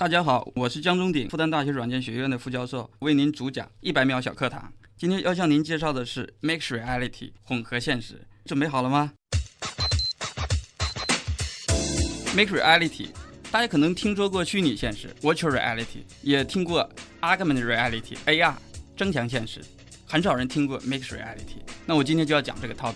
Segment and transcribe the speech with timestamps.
[0.00, 4.72] 大家好，我是江中鼎，复旦大学软件学院的副教授，为您主讲一百秒小课堂。
[4.96, 9.12] 今天要向您介绍的是 Mixed Reality 混合现实，准备好了吗
[12.34, 13.08] ？Mixed Reality，
[13.50, 16.88] 大家可能听说过虚拟现实 Virtual Reality，也听过
[17.20, 18.54] Augmented Reality AR
[18.96, 19.60] 增强现实，
[20.06, 21.60] 很少人听过 Mixed Reality。
[21.84, 22.94] 那我今天就要讲这个 topic。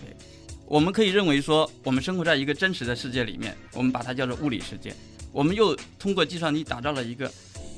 [0.64, 4.94] 我们可以认为说，我们生活在一个真实的世界里面，我们把它叫做物理世界。
[5.34, 7.28] 我们又通过计算机打造了一个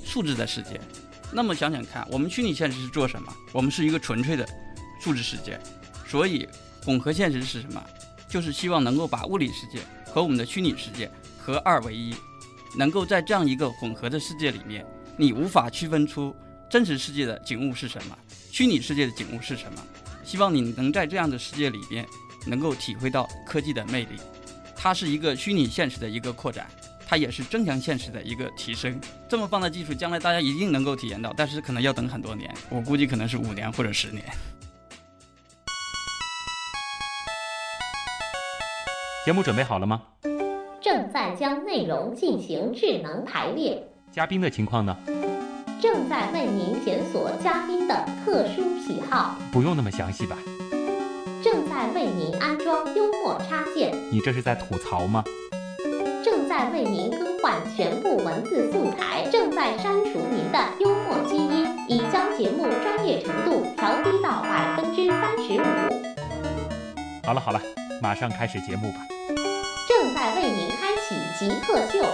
[0.04, 0.78] 数字的世界。
[1.32, 3.34] 那么想想看，我们虚拟现实是做什么？
[3.50, 4.46] 我们是一个纯粹的
[5.00, 5.58] 数字世界。
[6.06, 6.46] 所以
[6.84, 7.82] 混合现实是什么？
[8.28, 12.14] 就是希望能够把物理世界和我们的虚拟世界合二为一，
[12.76, 14.84] 能够在这样一个混合的世界里面，
[15.16, 16.36] 你无法区分出
[16.70, 18.18] 真实世界的景物是什么，
[18.52, 19.82] 虚拟世界的景物是什么。
[20.22, 22.06] 希望你能在这样的世界里边，
[22.46, 24.20] 能够体会到科技的魅力。
[24.76, 26.68] 它是一个虚拟现实的一个扩展。
[27.08, 34.24] 它也是增强现实的一个提升，这么棒的技术，将来大家一定能够体验到，但是可能要等很多年，我估计可能是五年或者十年。
[39.24, 40.02] 节目准备好了吗？
[40.80, 43.82] 正在将内容进行智能排列。
[44.12, 44.96] 嘉宾的情况呢？
[45.80, 49.36] 正在为您检索嘉宾的特殊喜好。
[49.52, 50.36] 不用那么详细吧？
[51.42, 53.94] 正在为您安装幽默插件。
[54.10, 55.22] 你这是在吐槽吗？
[56.56, 65.64] 正在为您更换全部文字素材，正在删除您的幽默基因，已将节目专业程度调低到百分之三十五。
[67.24, 67.60] 好了好了，
[68.00, 69.06] 马上开始节目吧。
[69.86, 72.06] 正在为您开启极客秀。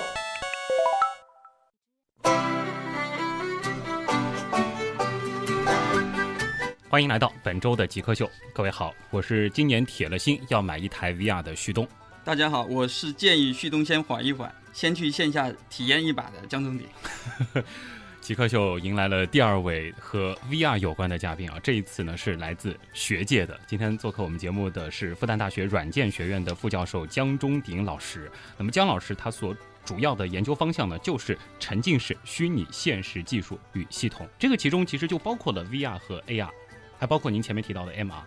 [6.88, 11.86] 欢迎来到本周的极客秀，各位好，我是今年铁了心要买一台 VR 的旭东。
[12.24, 16.86] 大家好，我是建议旭东先缓一缓，先去线下体验一把的江中鼎。
[18.20, 23.58] 极客秀迎来了第二位和 VR 有关的嘉宾啊，这一次呢是来自学界的。
[23.66, 28.30] 今天做客我们节目的是复旦大学软件学院的副教授江中鼎老师。
[28.56, 29.52] 那么江老师他所
[29.84, 34.28] 主要的研究方向呢，就是沉浸式虚拟现实技术与系统。
[34.38, 36.48] 这个其中其实就包括了 VR 和 AR，
[37.00, 38.22] 还包括您前面提到的 MR。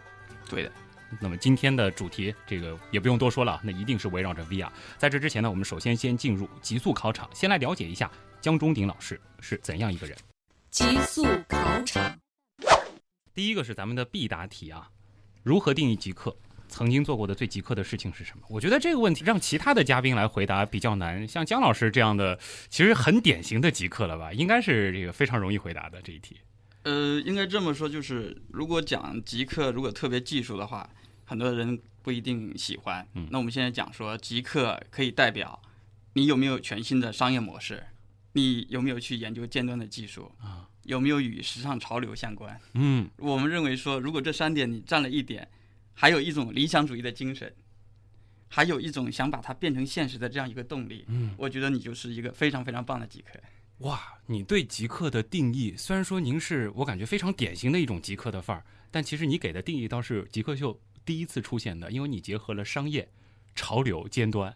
[0.50, 0.72] 对的。
[1.20, 4.70] 那么今天的主题，这个也不用多说了，那一定是围绕着 VR。
[4.98, 8.12] 在这之前呢，我们首先先进入极速考场，先来了解一下
[8.42, 10.18] 江中鼎老师是怎样一个人。
[10.70, 12.20] 极速考场，
[13.34, 14.90] 第一个是咱们的必答题啊，
[15.44, 16.36] 如何定义极客？
[16.68, 18.44] 曾经做过的最极客的事情是什么？
[18.50, 22.38] 我觉得这个问题让其他的嘉宾来回答比较难，像姜老师这样的，
[22.70, 24.34] 其实很典型的极客了吧？
[24.34, 26.38] 应该是这个非常容易回答的这一题。
[26.86, 30.88] 呃，应该这么说，就是如果讲极客，如果特别技术的话，
[31.26, 33.06] 很多人不一定喜欢。
[33.16, 35.60] 嗯，那我们现在讲说，极客可以代表
[36.14, 37.84] 你有没有全新的商业模式，
[38.34, 42.62] 你有没有去研究尖端的技术啊，有没有与时尚潮流相关。
[42.76, 45.48] 嗯，我们认为说，如果这三点你占了一点，
[45.96, 47.52] 还有一种理想主义的精神，
[48.48, 53.40] 还有一种想把它变成现实的这样一个动力，嗯，我觉得你就是一个非常非常棒的极客。
[53.80, 63.10] 哇，你对极客的定义，虽然说您是我感觉非常典型的一种极客的范儿，但其实你给的定义倒是极客秀第一次出现的，因为你结合了商业、
[63.54, 64.56] 潮流、尖端。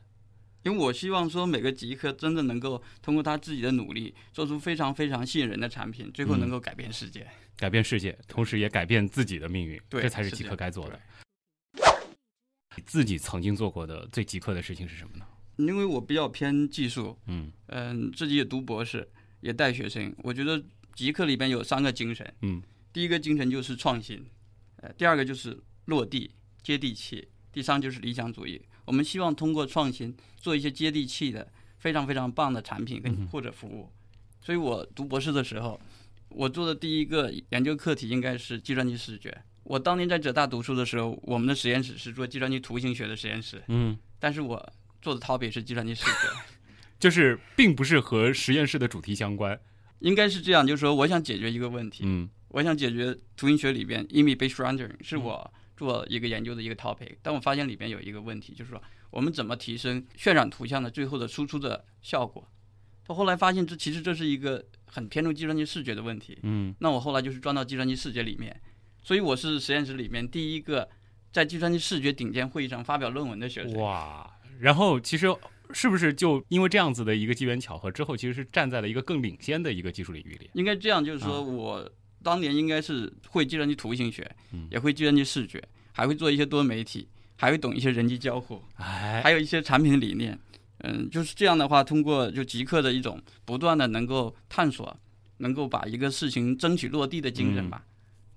[0.63, 7.27] 因为我希望说每个极客真的能够通过他自己的努力，做出非常非常吸引人的产品，最后能够改变世界，
[7.57, 9.81] 改变世界，同时也改变自己的命运。
[9.89, 10.99] 对，这才是极客该做的。
[12.85, 15.25] 自己曾经做过的最极客的事情是什么呢？
[15.67, 19.05] 因为我比较偏技术，嗯嗯，自己也读博士，
[19.41, 20.13] 也带学生。
[20.19, 20.63] 我觉得
[20.95, 22.61] 极客里边有三个精神，嗯，
[22.93, 24.25] 第一个精神就是创新，
[24.77, 26.31] 呃，第二个就是落地
[26.63, 28.61] 接地气，第三就是理想主义。
[28.85, 31.45] 我们希望通过创新做一些接地气的、
[31.77, 33.91] 非常非常棒的产品跟或者服务。
[34.39, 35.77] 所以我读博士的时候，
[36.29, 39.43] 我做的第一个研究课题应该是计算机视觉。
[39.63, 44.73] 我当年在浙大读书的时候，我们的实验室是做计算机图形学的实验室，嗯，但是我。
[45.01, 46.11] 做的 topic 是计算机视觉，
[46.99, 49.59] 就是并不是和实验室的主题相关，
[49.99, 62.47] 应该是这样，就是说我想解决一个问题，嗯，我想解决图形学里边 image based rendering 是我做一个研究的一个 topic，但我发现里边有一个问题，就是说我们怎么提升渲染图像的最后的输出的效果？
[63.05, 68.61] 他后来发现这其实这是一个很偏重计算机视觉的问题，嗯，那我后来就是钻到计算机视觉里面，
[69.01, 70.87] 所以我是实验室里面第一个
[71.31, 74.29] 在计算机视觉顶尖会议上发表论文的学生，哇。
[74.59, 75.27] 然后其实
[75.73, 80.49] 是不是就因为这样子的一个机缘巧合之后，其实是站在了一个更领先的一个技术领域里？
[80.53, 81.89] 应该这样，就是说我
[82.21, 85.63] 当年应该是会计算机图形学，嗯，也会计算机视觉，
[85.93, 87.07] 还会做一些多媒体，
[87.37, 90.37] 还会懂一些人机交互，哎，还有一些产品的理念。
[90.79, 94.97] 嗯，就是这样的话，通过就极客的一种不断的能够探索，
[95.37, 97.83] 能够把一个事情争取落地的精神吧，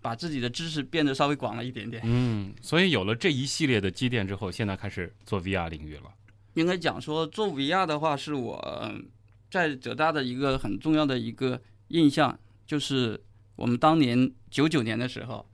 [0.03, 2.03] 把自己的知识变得稍微广了一点点。
[2.05, 6.13] 嗯，所以有了这一系列的积淀之后，现在开始做 VR 领域了。
[6.55, 9.07] 应该讲说做 VR 的话，是我嗯
[9.51, 13.19] 在浙大的一个很重要的一个印象，就是
[13.57, 15.49] 我们当年九九年的时候，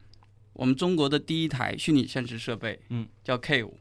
[0.54, 3.78] 我们中国的第一台虚拟现实设备，嗯，叫 K 五，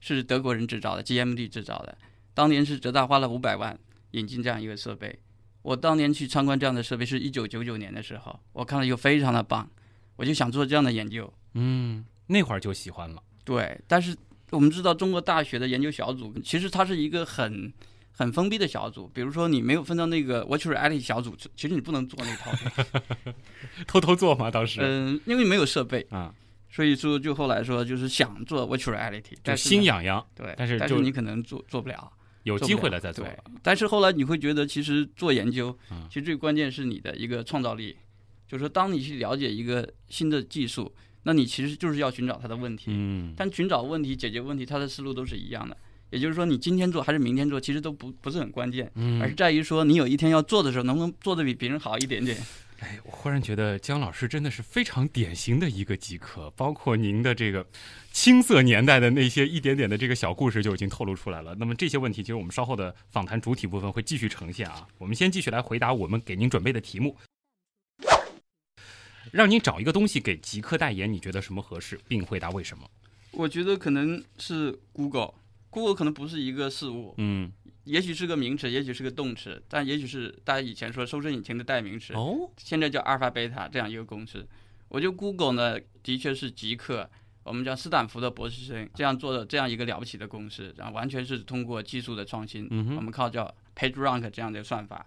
[0.00, 1.98] 是德国人制造的，GMD 制造的。
[2.32, 3.78] 当年是浙大花了五百万
[4.12, 5.18] 引进这样一个设备。
[5.62, 9.70] 我当年去参观这样的设备是一九九九年的时候，我看了又非常的棒，
[10.16, 11.32] 我就想做这样的研究。
[11.54, 13.22] 嗯，那会儿就喜欢了。
[13.44, 14.16] 对，但是
[14.50, 17.72] 我们知道中国大学的研究小组其实它是一个很
[18.12, 22.52] 很封闭的小组，比如说你没有分到那个 virtual reality 小组，其实你不能做那套。
[23.86, 24.50] 偷偷做嘛？
[24.50, 26.34] 当时嗯、因为没有设备，啊，
[26.70, 32.12] 所以说就后来说就是想做 virtual reality，就但是心痒痒，对，但是但是你可能做做不了。
[32.44, 33.26] 有机会了再做
[33.62, 37.96] 但是后来你会觉得，其实做研究嗯，其实最关键是你的一个创造力，
[38.48, 40.92] 就是说，当你去了解一个新的技术，
[41.22, 42.84] 那你其实就是要寻找它的问题。
[42.88, 45.76] 嗯，但寻找问题、解决问题，它的思路都是一样的。
[46.10, 52.36] 也就是说，你今天做还是明天做，其实都不不是很关键，嗯而是在于说你有一天要做的时候，能不能做的比别人好一点点。
[52.80, 57.66] 哎，我忽然觉得姜老师真的是非常典型的一个极客，包括您的这个
[58.12, 61.54] 青涩年代的那些一点点的这个小故事就已经透露出来了。
[61.54, 64.86] 那么这些问题，其实我们稍后的访谈主体部分会继续呈现啊。
[64.98, 67.16] 我们先继续来回答我们给您准备的题目，
[69.34, 72.88] 让你找一个东西给极客代言，你觉得什么合适，并回答为什么？
[73.32, 77.50] 我觉得可能是 Google，Google 可能不是一个事物，嗯，
[77.82, 82.14] 也许是个名词，也许是个动词，但也许是大家以前说搜索引擎的代名词。
[82.14, 84.46] 哦，现在叫阿尔法贝塔这样一个公司。
[84.86, 87.10] 我觉得 Google 呢，的确是极客，
[87.42, 95.04] 我们叫斯坦福的博士生这样做的这样一个了不起的公司，然后完全是通过技术的创新，嗯哼我们靠叫 PageRank 这样的算法，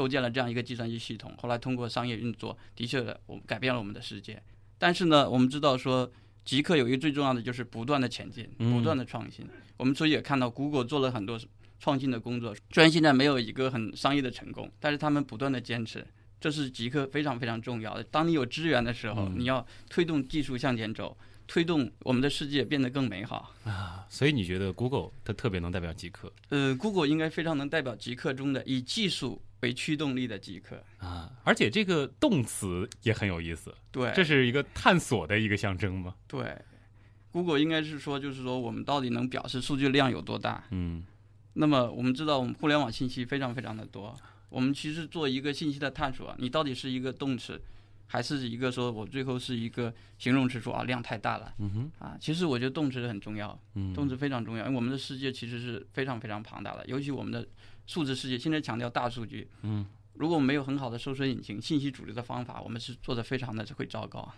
[0.00, 1.34] 构建了这样一个计算机系统。
[1.36, 4.42] 后来通过商业运作，的确的我们改变了我们的世界。
[4.78, 6.10] 但是呢，我们知道说。
[6.42, 9.46] 极客有一个最重要的就是不断的前进，嗯不断的创新。
[9.76, 11.38] 我们所以也看到 Google 做了很多
[11.78, 16.04] 创新的工作，虽然现在没有一个很商业的成功，但是他们不断的坚持，
[16.40, 18.02] 这是极客非常非常重要的。
[18.04, 21.16] 当你有资源的时候，嗯你要推动技术向前走，
[21.50, 23.52] 推动我们的世界变得更美好。
[23.64, 30.80] 啊，所以你觉得 Google 它特别能代表极客呃，Google 应该非常能代表极客中的以技术为驱动力的极客。
[30.98, 36.14] 啊，而且这个动词也很有意思，对，这是一个探索的一个象征吗？
[36.28, 36.56] 对。
[37.32, 40.64] Google 应该是说，就是说我们到底能表示数据量有多大？
[40.70, 41.04] 嗯
[41.54, 44.16] 那么我们知道，我们互联网信息非常非常的多。
[44.48, 47.60] 我们其实做一个信息的探索，你到底是一个动词，
[48.12, 52.18] 还是一个说我最后是一个形容词，说啊量太大了嗯哼啊？
[52.20, 57.46] 其实我觉得动词很重要，嗯，动词非常重要，因为我们的世界其实是非常非常庞大的，尤其我们的
[57.86, 59.48] 数字世界，现在强调大数据。
[59.62, 64.34] 嗯，如果我们没有很好的搜索引擎、信息组织的方法，我们是做的非常的会糟糕。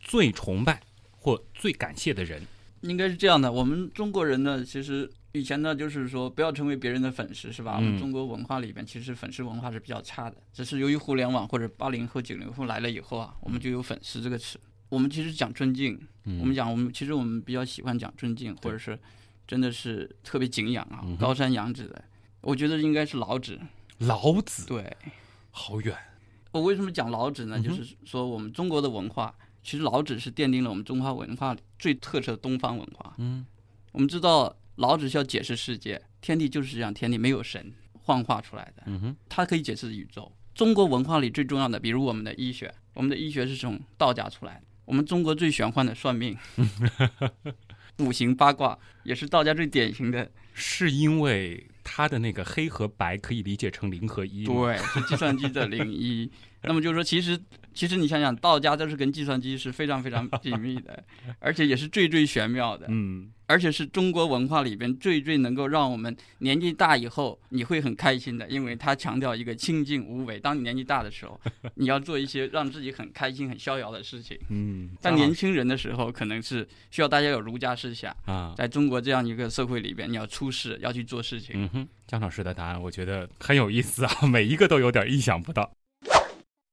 [0.00, 0.82] 最崇拜
[1.12, 2.42] 或最感谢的人，
[2.80, 7.76] 应该是这样的，我们中国人呢，其实以前呢，就是说不要成为别人的粉丝，是吧？
[7.76, 14.58] 我们嗯中国文化里边，其实粉丝文化是比较差的，只是由于互联网或者八零后、九零后来了以后啊，我们就有粉丝这个词。
[14.88, 18.98] 我们其实讲尊敬，嗯我们讲我们其实我们比较喜欢讲尊敬，或者是
[19.46, 22.04] 真的是特别敬仰啊高山仰止的。
[22.40, 23.58] 我觉得应该是老子。
[23.98, 24.96] 老子对
[25.52, 25.96] 好远，
[26.50, 27.60] 我为什么讲老子呢？
[27.60, 29.32] 就是说我们中国的文化，
[29.62, 33.14] 其实老子是奠定了我们中华文化最特色的东方文化。
[33.18, 33.46] 嗯
[33.92, 40.30] 我们知道老子需要解释世界，天地就是这样，天地没有神幻化出来的，嗯哼，它可以解释宇宙。
[40.54, 44.62] 中国文化里最重要的，比如我们的医学，我们的医学是从道家出来的。
[44.84, 46.36] 我们中国最玄幻的算命，
[48.00, 50.28] 五行八卦也是道家最典型的。
[50.60, 56.30] 是因为它的那个黑和白可以理解成零和一，对，是计算机的零一。
[56.62, 57.40] 那么就是说，其实
[57.72, 61.02] 其实你想想，道家都是跟计算机是非常非常紧密的，
[61.40, 62.86] 而且也是最最玄妙的。
[62.90, 70.38] 嗯而且是中国文化里边最最能够让我们年纪大以后你会很开心的，因为它强调一个清净无为。
[70.38, 71.40] 当你年纪大的时候，
[71.74, 74.38] 你要做一些让自己很开心、很逍遥的事情。
[74.50, 78.16] 嗯，但年轻人的时候，可能是需要大家有儒家思想。
[78.26, 81.52] 啊，在中国这样一个社会里边，你要出世，要去做事情。
[81.54, 85.70] 嗯哼，姜老师的答案我觉得很有意思啊， 每一个都有点意想不到。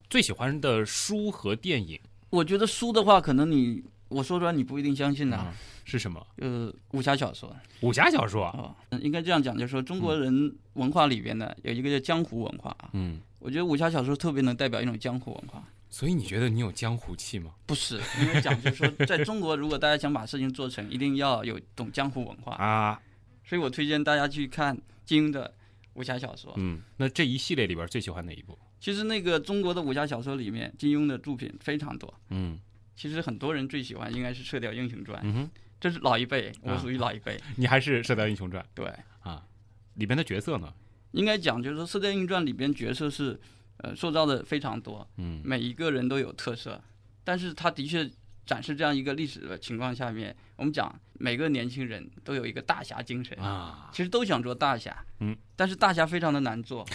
[0.10, 5.38] 最喜欢的书和电影我觉得书的话，可能你我说出来你不一定相信的。
[5.38, 5.54] 啊
[5.90, 6.26] 是什么？
[6.38, 8.48] 呃，武侠小说武侠小说。
[8.48, 12.90] 哦，嗯应该这样讲，就是说中国人文化里边呢有一个叫江湖文化啊。
[12.92, 15.64] 嗯，我觉得武侠小说特别能代表一种江湖文化。
[15.90, 17.52] 所以你觉得你有江湖气吗？
[17.66, 22.54] 不是，因为讲就是说，在中国，如果大家想把事情做成，一定要有懂江湖文化。
[22.56, 23.00] 啊，
[23.48, 25.54] 所以我推荐大家去看金庸的
[25.94, 26.54] 武侠小说。
[26.58, 28.60] 嗯，那这一系列里边最喜欢哪一部？
[28.80, 32.14] 其实那个中国的武侠小说里面，金庸的作品非常多。
[32.30, 32.60] 嗯
[32.96, 35.50] 其实很多人最喜欢应该是《射雕英雄传》，嗯哼，
[35.80, 37.40] 这是老一辈，我啊属于老一辈。
[37.56, 38.86] 你还是《射雕英雄传对，》
[39.20, 39.46] 啊？
[39.94, 40.74] 里边的角色呢？
[41.12, 43.40] 应该讲就是说《射雕英雄传》里边角色是
[43.78, 46.84] 呃塑造的非常多，嗯每一个人都有特色，
[47.24, 48.10] 但是他的确
[48.48, 56.86] 展示这样一个历史的情况下面，我们讲每个年轻人都有一个大侠精神，啊，其实都想做大侠，嗯，但是大侠非常的难做，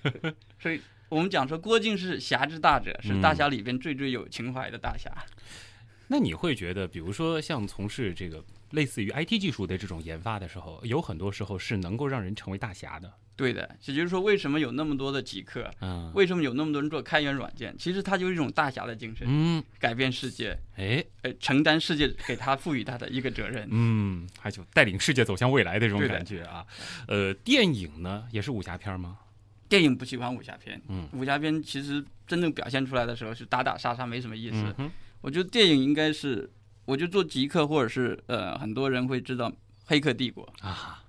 [0.60, 3.20] 所以我们讲说郭靖是侠之大者，是嗯。
[3.20, 5.10] 大侠里边最最有情怀的大侠。
[6.08, 13.12] 那你会觉得，比如说像从事这个类似于 IT 技术的这种研发的时候，有很多时候是能够让人成为大侠的。
[13.36, 15.70] 对的，也就是说，为什么有那么多的极客？
[15.82, 17.76] 嗯为什么有那么多人做开源软件？
[17.78, 23.68] 其实它就是一种大侠的精神，嗯，改变世界，哎，呃，承担世界给他赋予他的一个责任。
[23.70, 26.64] 嗯，还有带领世界走向未来的这种感觉啊。
[27.08, 29.18] 呃，电影呢也是武侠片吗？
[29.68, 34.74] 电影不喜欢武侠片，嗯武侠片其实真正表现出来的时候是打打杀杀，没什么意思。
[34.78, 36.48] 嗯，我觉得电影应该是，
[36.86, 39.50] 我就做极客，或者是呃，很多人会知道
[39.84, 40.50] 《黑客帝国》。
[40.66, 41.04] 啊，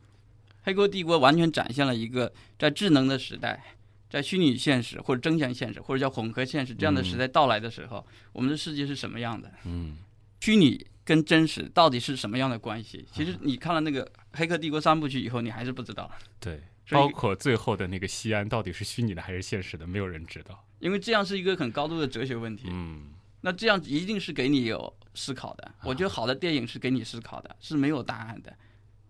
[0.63, 3.63] 《黑客帝国》完全展现了一个在智能的时代，
[4.09, 9.49] 在虚拟现实或者增强现实或者叫混合现实这样的时代到来的时候，我们的世界是什么样的？
[9.63, 9.97] 嗯
[10.39, 13.05] 虚拟跟真实到底是什么样的关系？
[13.11, 20.63] 其实你看了那个《黑客帝国》三部曲以后，你还是不知道，对，包括最后的那个西安到底是虚拟的还是现实的，没有人知道。
[20.79, 22.67] 因为这样是一个很高度的哲学问题。
[22.69, 25.71] 嗯那这样一定是给你有思考的。
[25.83, 28.55] 我觉得好的电影是给你思考的，是没有答案的，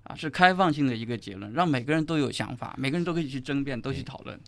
[0.04, 4.40] 啊，是开放性的一个结论，让每个人都有想法，每个人都可以去争辩，都去讨论。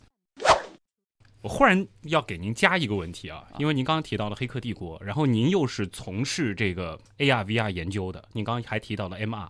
[1.42, 9.48] 我忽然要给您加一个问题啊，因为您刚刚提到了《黑客帝国》，然后您又是从事这个 AR、VR 研究的，您刚刚还提到了 MR。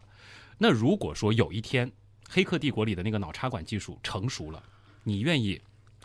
[0.59, 1.87] 那如果说有一天
[2.29, 4.61] 《黑客帝国》里的那个脑插管技术成熟了，
[5.03, 5.59] 你愿意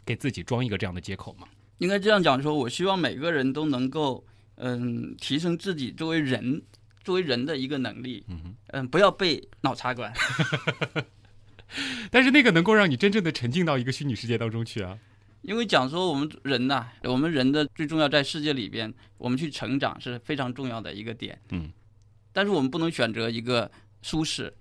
[0.07, 1.47] 给自己装一个这样的接口吗？
[1.79, 4.25] 应该这样讲说，我希望每个人都能够，
[4.57, 6.63] 嗯，提升自己作为人，
[7.03, 10.13] 作为人的一个能力，嗯嗯，不要被脑插管。
[12.11, 14.99] 但是那个能够让你真正的沉浸到一个虚拟世界当中去啊。
[15.43, 21.39] 因为讲说我们人呐、我们人的最重要在世界里边，我们去成长是非常重要的一个点。
[21.51, 21.71] 嗯，
[22.33, 24.55] 但是我们不能选择一个舒适。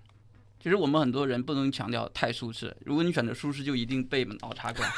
[0.59, 4.89] 其实我们很多人不能强调太舒适，如果你选择舒适，就一定被脑插管。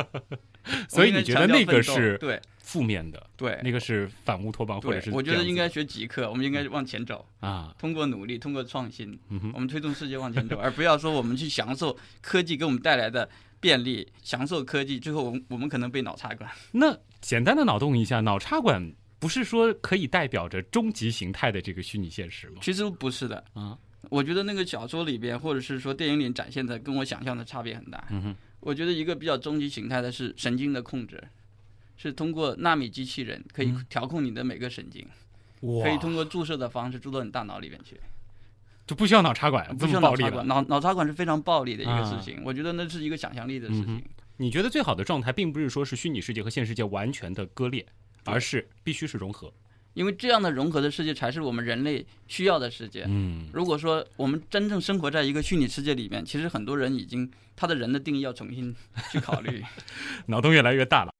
[0.88, 9.18] 所以你觉得那个是对负面的，对那个是反乌托邦或者是，我觉得应该学极客，我们应该往前走，啊，通过努力，通过创新，
[9.52, 13.28] 我们推动世界往前走，而不要说我们去享受科技给我们带来的
[13.60, 16.48] 便利，享受科技，最后我们我们可能被脑插管。
[16.70, 22.60] 那简单的脑洞一下，脑插管不是说可以代表着终极形态的这个虚拟现实吗？
[22.62, 23.76] 其实不是的，啊，
[24.08, 28.04] 我觉得那个小说里边，或者是说电影里展现的，跟我想象的差别很大。
[28.10, 31.22] 嗯哼，我觉得一个比较终极形态的是神经的控制，
[31.96, 35.06] 是通过纳米机器人可以嗯调控你的每个神经，
[35.60, 38.00] 哇可以通过注射的方式注到你大脑里面去，
[38.86, 40.46] 就不需要脑插管，不需要脑插管。。
[40.46, 44.04] 脑脑插管是非常暴力的一个事情，我觉得那是一个想象力的事嗯情。
[44.36, 47.84] 你觉得最好的状态，并不是说是虚拟世界和现实世界完全的割裂，
[48.24, 49.52] 而是必须是融合。
[49.94, 53.04] 因为这样的融合的世界才是我们人类需要的世界。
[53.08, 58.74] 嗯，如果说我们真正生活在一个虚拟世界里面，其实很多人已经他的人的定义要重新
[59.10, 59.62] 去考虑。
[60.26, 61.12] 脑洞越来越大了。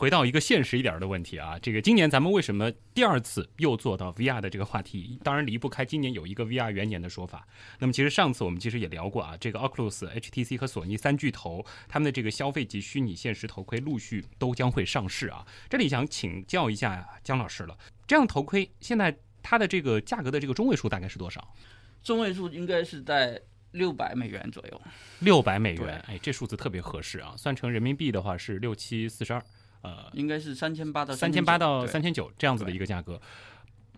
[0.00, 5.20] 回到一个现实一点的问题啊，这个今年咱们为什么第二次又做到 VR 的这个话题？
[5.22, 7.46] 当然离不开今年有一个 VR 元年的说法。
[7.80, 15.46] 那么其实上次我们其实也聊过啊，这个 Oculus、HTC 和索尼三巨头他们的这个消费级虚拟现实头盔陆续都将会上市啊。
[15.68, 17.76] 这里想请教一下姜老师了，
[18.06, 21.54] 这样头盔现在它的这个价格的这个中位数大概是多少？
[22.02, 23.38] 中位数应该是在
[23.72, 24.80] 六百美元左右。
[25.18, 29.44] 六百美元，哎，这数字特别合适啊，算成人民币的话是六七四十二，
[29.82, 32.02] 呃，应该是三千八到三千八到三千。
[32.02, 33.20] 千九这样子的一个价格。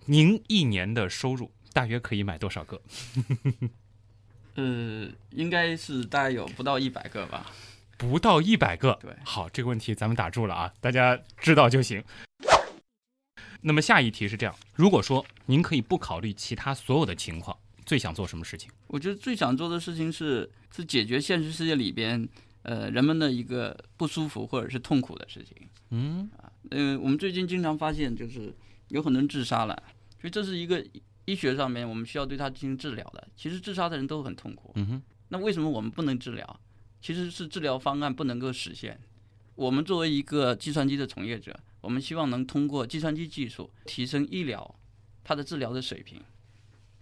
[0.07, 2.81] 您一年的收入大约可以买多少个？
[4.55, 7.51] 呃，应该是大概有不到一百个吧。
[7.97, 8.99] 不到一百个。
[9.01, 12.03] 对好，这个问题咱们打住了啊，大家知道就行。
[13.63, 18.69] 那么下一题是这样：如果说您可以不考虑其他所有的情况，最想做什么事情？
[18.89, 22.29] 我觉得最想做的事情是是解决现实世界里边
[22.63, 25.57] 呃人们的一个不舒服或者是痛苦的事情。
[25.91, 26.31] 嗯
[26.71, 28.55] 呃，我们最近经常发现就是
[28.89, 29.83] 有很多人自杀了，
[30.21, 30.85] 所以这是一个
[31.25, 33.29] 医学上面我们需要对他进行治疗的。
[33.37, 36.61] 其实自杀的人都很痛苦，嗯哼，那为什么我们不能治疗？
[37.01, 38.99] 其实是治疗方案不能够实现。
[39.55, 44.75] 我们作为一个计算机的从业者，我们希望能通过计算机技术提升医疗
[45.25, 46.23] 它的治疗的水平。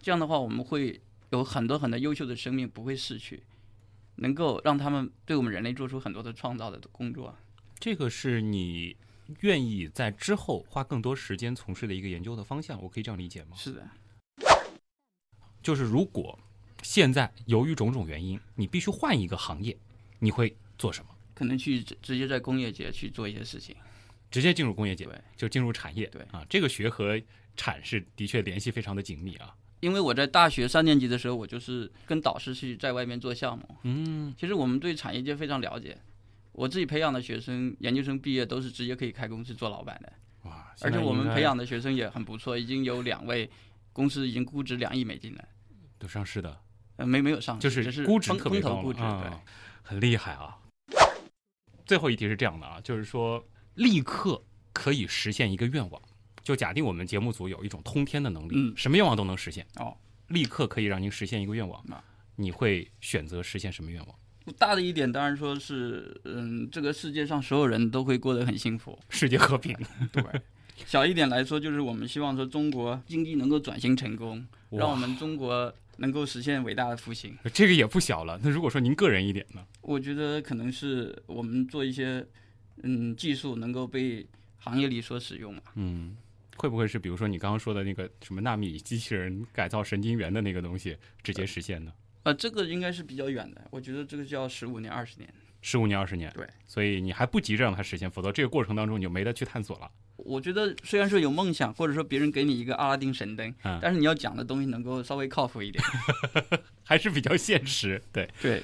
[0.00, 1.00] 这样的话，我们会
[1.30, 3.42] 有很多很多优秀的生命不会逝去，
[4.20, 7.34] 能够让他们对我们人类做出很多的创造的工作。
[7.78, 8.96] 这个是你
[9.40, 13.56] 愿意在之后花更多时间从事的一个研究的方向，我可以这样理解吗？
[13.56, 13.88] 是的，
[15.62, 16.38] 就是如果
[16.82, 19.76] 现在由于种种原因，你必须换一个行业，
[20.18, 21.10] 你会做什么？
[21.34, 23.74] 可能去直直接在工业界去做一些事情。
[24.30, 26.06] 直接进入工业界对，就进入产业。
[26.06, 27.20] 对啊，这个学和
[27.56, 29.56] 产是的确联系非常的紧密啊。
[29.80, 33.76] 因为我在大学三年级的时候，我就是跟导师去在外面做项目。
[33.82, 35.98] 嗯，其实我们对产业界非常了解，
[36.52, 40.12] 我自己培养的学生，研究生毕业都是直接可以开公司做老板的。
[40.42, 43.50] 哇，而且我们培养的的学生也很不错，已经有两位
[43.92, 45.44] 公司已经估值两亿美金了。
[45.98, 46.58] 都上市的，
[46.96, 49.38] 呃，没没有上市，就是只是估值风特别高估值，啊对。
[49.82, 50.56] 很厉害啊。
[51.84, 53.44] 最后一题是这样的啊，就是说
[53.74, 56.00] 立刻可以实现一个愿望，
[56.42, 59.96] 就假定我们节目组有一种通天的能力，嗯什么愿望都能实现，哦，
[60.28, 62.02] 立刻可以让您实现一个愿望啊，
[62.36, 64.14] 你会选择实现什么愿望？
[64.58, 68.98] 大的一点当然说是，嗯，这个世界上所有人都会过得很幸福。
[69.08, 69.76] 世界和平，
[70.10, 70.22] 对。
[70.86, 77.36] 小一点来说，就是我们希望说中国经济能够转型成功，让我们中国能够实现伟大的复兴。
[77.52, 78.40] 这个也不小了。
[78.42, 79.62] 那如果说您个人一点呢？
[79.82, 82.26] 我觉得可能是我们做一些，
[82.82, 85.60] 嗯，技术能够被行业里所使用嘛。
[85.74, 86.16] 嗯，
[86.60, 91.90] 会不会是比如说你刚刚说的那个什么纳米机器人改造神经元的那个东西直接实现呢？
[92.24, 95.32] 呃，这个应该是比较远的，我觉得这个就要十五年、二十年。
[95.62, 99.90] 十五年、二十年，对，所以你还不急着让它实现，否则这个过程当中你就没得去探索了。
[100.16, 105.82] 我觉得虽然说有梦想，或者说别人给你一个阿拉丁神灯，嗯但是你要讲的东西能够稍微靠谱一点。
[106.84, 108.28] 还是比较现实，对。
[108.42, 108.62] 对，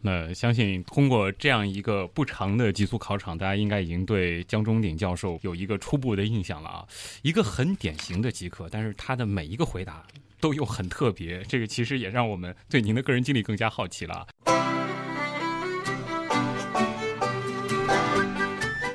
[0.00, 6.86] 那相信通过这样一个不长的极速考场，大家应该已经对江中鼎教授有一个初步的印象了啊。
[7.22, 10.04] 一个很典型的极客，但是他的每一个回答
[10.40, 14.26] 都又很特别，这个其实也让我们对您的个人经历更加好奇了。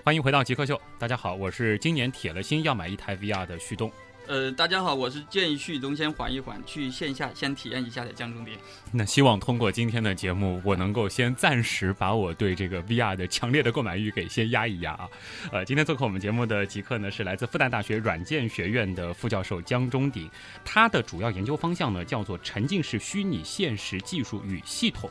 [0.03, 3.91] 欢迎回到极客秀，大家好，我是今年铁了心要买一台 VR 的旭东。
[4.27, 8.53] 呃，大家好，我是建议旭东先缓一缓，去线下先体验一下的江中鼎。
[8.91, 15.09] 那希望通过今天的节目，我能够先暂时把我对这个 VR 的强烈的购买欲给先压一压啊。
[15.51, 20.29] 呃，今天做客我们节目的极客呢是来自复旦大学软件学院的副教授江中鼎，
[20.63, 25.09] 他的主要研究方向呢叫做沉浸式虚拟现实技术与系统。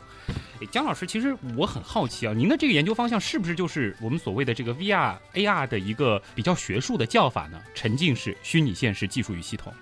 [0.71, 7.61] 江老师，其实我很好奇啊，您的这个研究方向是不是就是我们所谓的这个 VR、AR 的一个比较学术的叫法呢？
[7.75, 9.73] 沉浸式虚拟现实技术与系统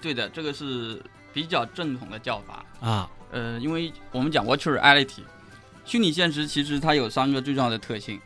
[0.00, 2.64] 对的，这个是比较正统的叫法。
[2.80, 5.20] 啊，呃，因为我们讲 virtual reality，
[5.84, 8.18] 虚拟现实其实它有三个最重要的特性，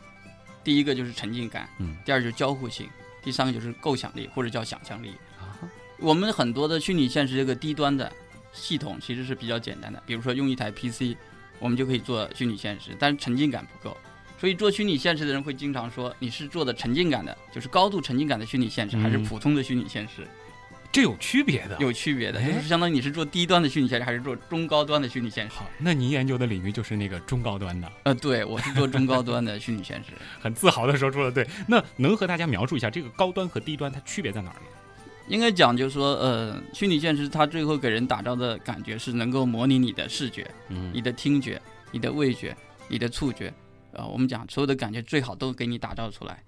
[0.63, 2.89] 第一个就是沉浸感，嗯，第二就是交互性，
[3.23, 5.11] 第三个就是构想力或者叫想象力。
[5.41, 5.59] 啊
[5.99, 8.13] 我们很多的虚拟现实这个低端的
[8.53, 11.17] 系统其实是比较简单的，比如说用一台 PC，
[11.59, 13.97] 我们就可以做虚拟现实，但是沉浸感不够。
[14.45, 20.29] 所以做虚拟现实的人会经常说，你是做的沉浸感的，就是高度沉浸感的虚拟现实，还是嗯普通的虚拟现实？
[20.93, 21.79] 这有区别的。
[21.81, 25.55] 有区别的，哎就是相当于你是做低端的虚拟现实，还是做中高端的虚拟现实？
[25.55, 30.13] 好，那您研究的领域就是那个中高端的，呃，对，我是做中高端的虚拟现实。
[30.39, 31.49] 很自豪的说出了对。
[31.67, 34.67] 那能和大家描述一下这个高端和低端它区别在哪儿吗？
[35.29, 41.59] 应该讲就是说，呃，虚拟现实它最后给人打造的感觉是能够模拟你的视觉、嗯你的听觉、
[41.91, 42.55] 你的味觉、
[42.89, 43.51] 你的触觉，
[43.95, 46.43] 呃，我们讲所有的感觉最好都给你打造出来。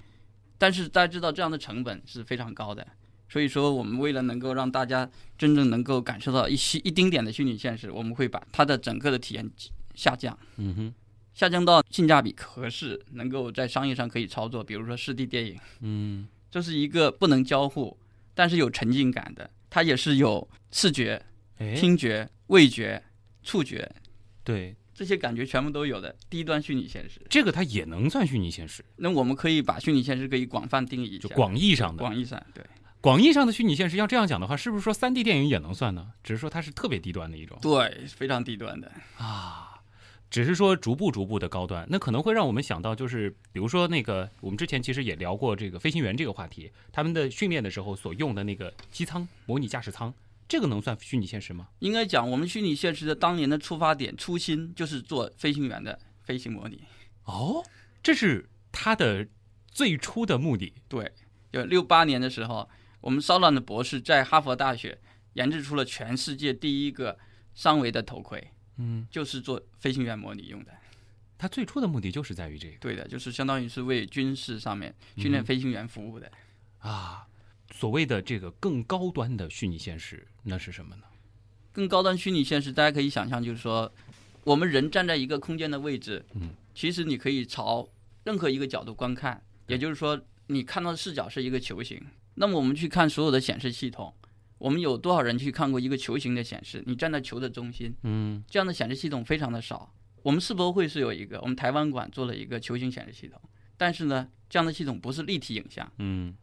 [0.59, 2.87] 但是大家知道这样的成本是非常高的，
[3.29, 9.51] 所以说我们为了能够让大家真正能够感受到一些一丁点的虚拟现实，我们会把它的整个的体验
[9.95, 10.39] 下降。
[10.57, 10.95] 嗯哼，
[11.35, 17.99] 下降到性价比合适，能够在商业上可以操作，比如说四 D 电影，嗯，这是一个不能交互，
[18.35, 21.23] 但是有沉浸感的，它也是有视觉、
[21.59, 23.03] 哎，听觉、味觉、
[23.43, 23.91] 触觉
[24.43, 27.21] 对，这些感觉全部都有的低端虚拟现实。
[27.29, 32.03] 这个它也能算虚拟现实，那我们可以把虚拟现实可以广泛定义一下，就广义上的。
[32.03, 32.65] 广义上对
[33.03, 36.09] 广义上的虚拟现实，要这样讲的话，是不是说三 D 电影也能算呢？
[36.25, 38.91] 只是说它是特别低端的一种对非常低端的。
[39.19, 39.75] 啊。
[40.29, 50.13] 只是说逐步逐步的高端，那可能会让我们想到，就是比如说那个，我们之前其实也聊过这个飞行员这个话题，他们的训练的时候所用的那个机舱模拟驾驶舱，
[50.49, 51.69] 这个能算虚拟现实吗？
[51.81, 56.83] 应该讲，我们虚拟现实的当年的出发点初心就是做飞行员的飞行模拟。
[57.25, 57.65] 哦，
[58.03, 59.27] 这是它的
[59.71, 60.73] 最初的目的。
[60.89, 61.13] 对，
[61.53, 62.69] 就六八年的时候，
[63.01, 64.99] 我们骚乱的博士在哈佛大学
[65.33, 67.19] 研制出了全世界第一个
[67.55, 70.73] 三维的头盔，嗯，就是做飞行员模拟用的。
[71.39, 76.31] 他最初的目的就是在于这个对的，就是相当于是为军事上面训练飞行员服务的。
[76.79, 77.27] 啊，
[77.73, 81.03] 所谓的这个更高端的虚拟现实，那是什么呢？
[81.73, 83.93] 更高端虚拟现实，大家可以想象，就是说，
[84.45, 87.87] 我们人站在一个空间的位置，嗯，其实你可以朝
[88.25, 92.03] 任何一个角度观看，也就是说，你看到的视角是一个球形。
[92.37, 94.15] 那么我们去看所有的显示系统，
[94.59, 96.83] 我们有多少人去看过一个球形的显示？
[96.87, 99.93] 你站在球的中心，嗯这样的显示系统非常的少。
[100.23, 103.41] 我们世博会是有一个，我们台湾馆做了一个球形显示系统，
[103.77, 106.35] 但是呢，这样的系统不是立体影像，嗯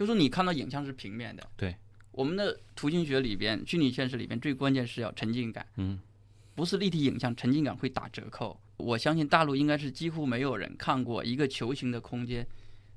[0.00, 1.46] 就是你看到影像是平面的。
[1.58, 1.76] 对，
[2.10, 6.00] 我们的图形学里边，虚拟现实里边最关键是要沉浸感，嗯，
[6.54, 8.58] 不是立体影像，沉浸感会打折扣。
[8.78, 12.46] 我相信大陆应该是几乎没有人看过一个球形的空间，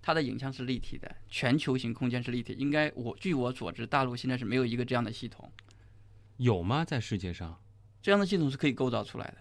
[0.01, 2.53] 它的影像是立体的，全球形空间是立体。
[2.53, 5.51] 应该我据我所知，大陆现在是没有一个这样的系统，
[6.37, 6.85] 有吗？
[6.85, 7.61] 在世界上？
[8.01, 9.37] 这样的系统是可以构造出来的。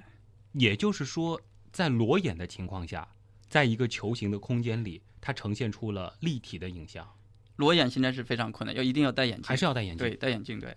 [0.55, 3.09] 也就是说，在裸眼的情况下，
[3.49, 7.09] 在一个球形的空间里，它呈现出了立体的影像，
[7.57, 10.09] 裸眼现在是非常困难，要一定要戴眼镜，还是要戴眼镜？
[10.09, 10.77] 对，戴眼镜对。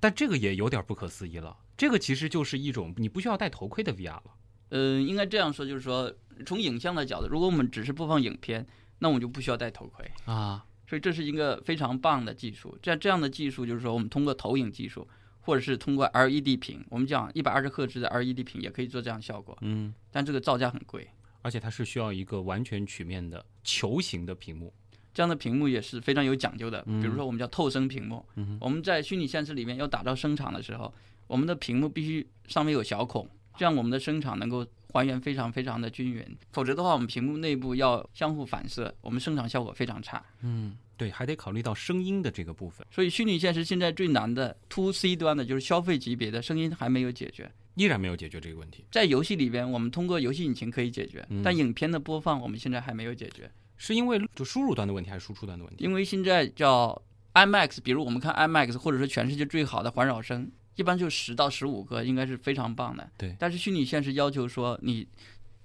[0.00, 1.56] 但这个也有点不可思议了。
[1.76, 4.24] 这个其实就是一种你不需要戴头盔的 VR 了。
[4.70, 6.12] 嗯，应该这样说，就是说
[6.46, 8.66] 从影像的角度，如果我们只是播放影片，
[8.98, 10.10] 那我们就不需要戴头盔。
[10.24, 12.78] 啊，所以这是一个非常棒的技术。
[12.82, 15.06] 这样这样的技术，就是说我们通过投影技术，
[15.40, 21.08] 或者是通过 LED 屏，我们讲一百二十赫兹的 LED 屏也可以做这样效果，嗯，但这个造价很贵。
[21.42, 24.72] 而且它是需要一个完全曲面的球形的屏幕。
[25.20, 28.24] 这样的屏幕也是非常有讲究的，嗯比如说我们叫透声屏幕。
[28.36, 30.90] 嗯我们在虚拟现实里面要打造声场的时候，
[31.26, 33.28] 我们的屏幕必须上面有小孔，
[33.58, 36.24] 这样我们的声场能够还原非常非常的均匀。
[36.52, 40.24] 否则的话，我们屏幕内部要相互反射，我们声场效果非常差。
[40.40, 47.52] 嗯，对，还得考虑到声音的这个部分，所以虚拟现实现在最难的 to C 端的就是消费级别的声音还没有解决。
[47.74, 48.86] 依然没有解决这个问题。
[48.90, 53.50] 在游戏里边，我们通过游戏引擎可以解决，嗯但影片的播放我们现在还没有解决，
[53.82, 55.82] 是因为就输入端的问题，还是输出端的问题？
[55.82, 57.00] 因为现在叫
[57.32, 63.10] IMAX，比如我们看 IMAX，或者说全世界最好的环绕声，一般就十到十五个，应该是非常棒的。
[63.16, 65.08] 对但是虚拟现实要求说，你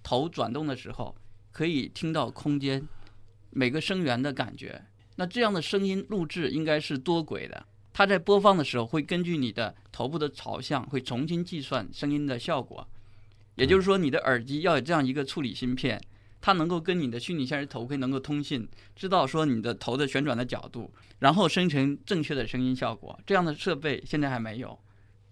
[0.02, 1.14] 头转动的时候
[1.52, 2.88] 可以听到空间
[3.50, 4.86] 每个声源的感觉，
[5.18, 7.66] 那这样的声音录制应该是多轨的。
[7.92, 12.88] 它在播放的时候会根据你的头部的朝向，会重新计算声音的效果。
[13.56, 16.02] 也就是说，你的耳机要有这样一个处理芯片，
[16.46, 23.20] 它能够跟你的虚拟现实头盔能够通信，知道说你的头的旋转的角度，然后生成正确的声音效果。
[23.26, 24.78] 这样的设备现在还没有。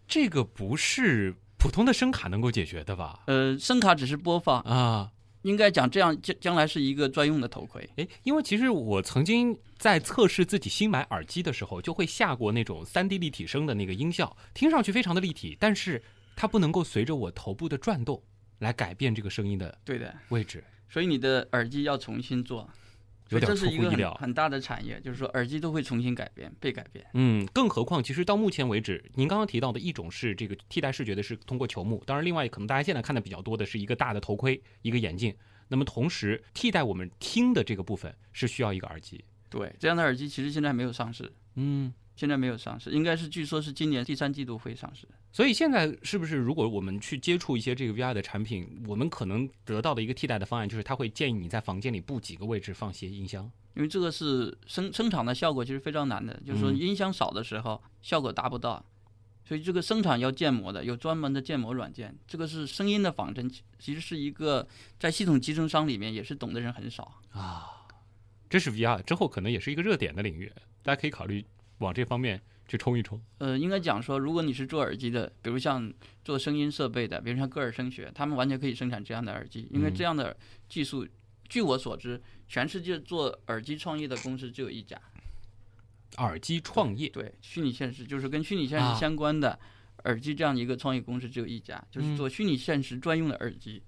[0.08, 3.20] 这个不是普通的声卡能够解决的吧？
[3.28, 5.12] 呃，声卡只是播放，啊，
[5.44, 7.88] 应该讲这样将将来是一个专用的头盔。
[7.98, 16.02] 诶，因为其实我曾经在测试自己新买耳机的时候，就会下过那种三 D 立体声的那个音效，听上去非常的立体，但是
[16.36, 18.20] 它不能够随着我头部的转动
[18.58, 20.64] 来改变这个声音的对的，位置，
[20.94, 22.70] 所以你的耳机要重新做，
[23.30, 24.28] 有点所以这是一个出乎意料很。
[24.28, 27.04] 很大的产业，就是说耳机都会重新改变、被改变。
[27.16, 35.36] 嗯，更何况，其实到目前为止，您刚刚提到的一种是这个替代视觉的，是通过球幕；当然，另外可能大家现在看的比较多的是一个大的头盔、一个眼镜。
[35.68, 39.26] 那么同时替代我们听的这个部分是需要一个耳机。
[39.50, 45.08] 对，这样的耳机其实现在还没有上市，嗯，现在没有上市，应该是据说是今年第三季度会上市。
[45.34, 53.52] 所以现在是不是如果我们去接触一些这个 VR 的产品，我们可能得到的一个替代的方案就是他会建议你在房间里布几个位置放些音箱。
[53.74, 58.86] 因为这个是声声场的效果其实非常难的，就是说嗯音箱少的时候效果达不到，
[59.44, 62.16] 所以这个声场要建模的，有专门的建模软件。
[62.28, 64.68] 这个是声音的仿真，其其实是一个
[65.00, 67.66] 在系统集成商里面也是懂的人很少啊。
[68.48, 71.44] 这是 VR 之后可能也是一个热点的领域，大家可以考虑
[71.80, 73.22] 往这方面去冲一冲。
[73.38, 75.92] 呃，应该讲说，如果你是做耳机的，比如像
[76.24, 80.36] 做声音设备的，比如像歌尔声学，他们完全可以生产这样的耳机，因为嗯这样的
[80.68, 81.08] 技术，
[81.48, 85.00] 据我所知，全世界做耳机创业的公司只有一家。
[86.18, 89.60] 耳机创业，对，虚拟现实就是跟虚拟现啊实相关的
[90.04, 93.82] 耳机这样一个创业公司只有一家，就是嗯做虚拟现实专用的耳机。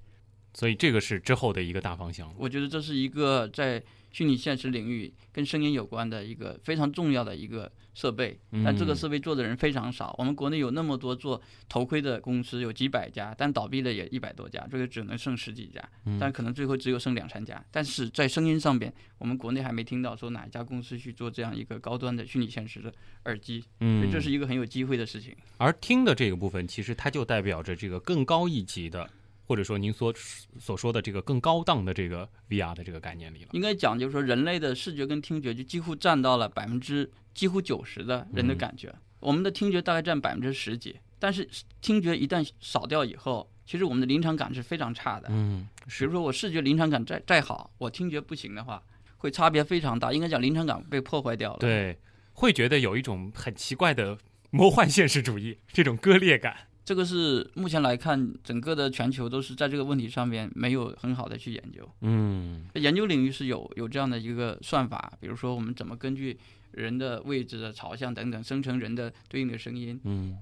[0.55, 2.33] 所以这个是之后的一个大方向。
[2.37, 10.15] 我觉得这是一个在虚拟现实领域跟声音有关的一个非常重要的一个设备，但这个嗯设备做的人非常少。
[10.17, 17.61] 我们国内有那么多做头盔的公司，有几百家，但倒闭了也一百多家，这个只能剩十几家，嗯但可能最后只有剩两三家。
[17.69, 22.93] 但是在声音上边，我们国内还没听到说哪一家公司去做这样一个高端的虚拟现实的
[23.25, 25.35] 耳机，所嗯以这是一个很有机会的事情。
[25.57, 29.09] 而听的这个部分，其实它就代表着这个更高一级的，
[29.45, 30.13] 或者说您所
[30.59, 33.49] 所说的这个更高档的这个 VR 的这个概念里了。
[33.53, 38.93] 应该讲就是说，人类的视觉跟听觉就几乎占到了百分之几乎九十的人的嗯感觉。
[39.19, 41.47] 我们的听觉大概占百分之十几，但是
[41.81, 45.27] 听觉一旦少掉以后，其实我们的临场感是非常差的。
[45.31, 48.83] 嗯，比如说我视觉临场感再再好，我听觉不行的话，
[49.17, 50.13] 会差别非常大。
[50.13, 51.97] 应该讲临场感被破坏掉了。，对，
[52.33, 54.17] 会觉得有一种很奇怪的
[54.51, 56.67] 魔幻现实主义这种割裂感。
[56.85, 61.89] 这个是目前来看，整个的全球都是在这个问题上面没有很好的去研究。
[62.01, 66.37] 嗯研究领域是有有这样的一个算法，比如说我们怎么根据
[66.71, 69.99] 人的位置的朝向等等生成人的对应的声音。
[70.03, 70.37] 嗯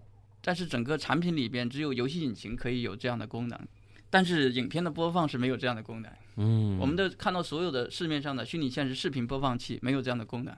[0.45, 3.57] 但是整个产品里边只有游戏引擎可以有这样的功能，
[4.09, 6.11] 但是影片的播放是没有这样的功能。
[6.35, 10.53] 嗯，我们的看到所有的市面上的虚拟现实视频播放器没有这样的功能。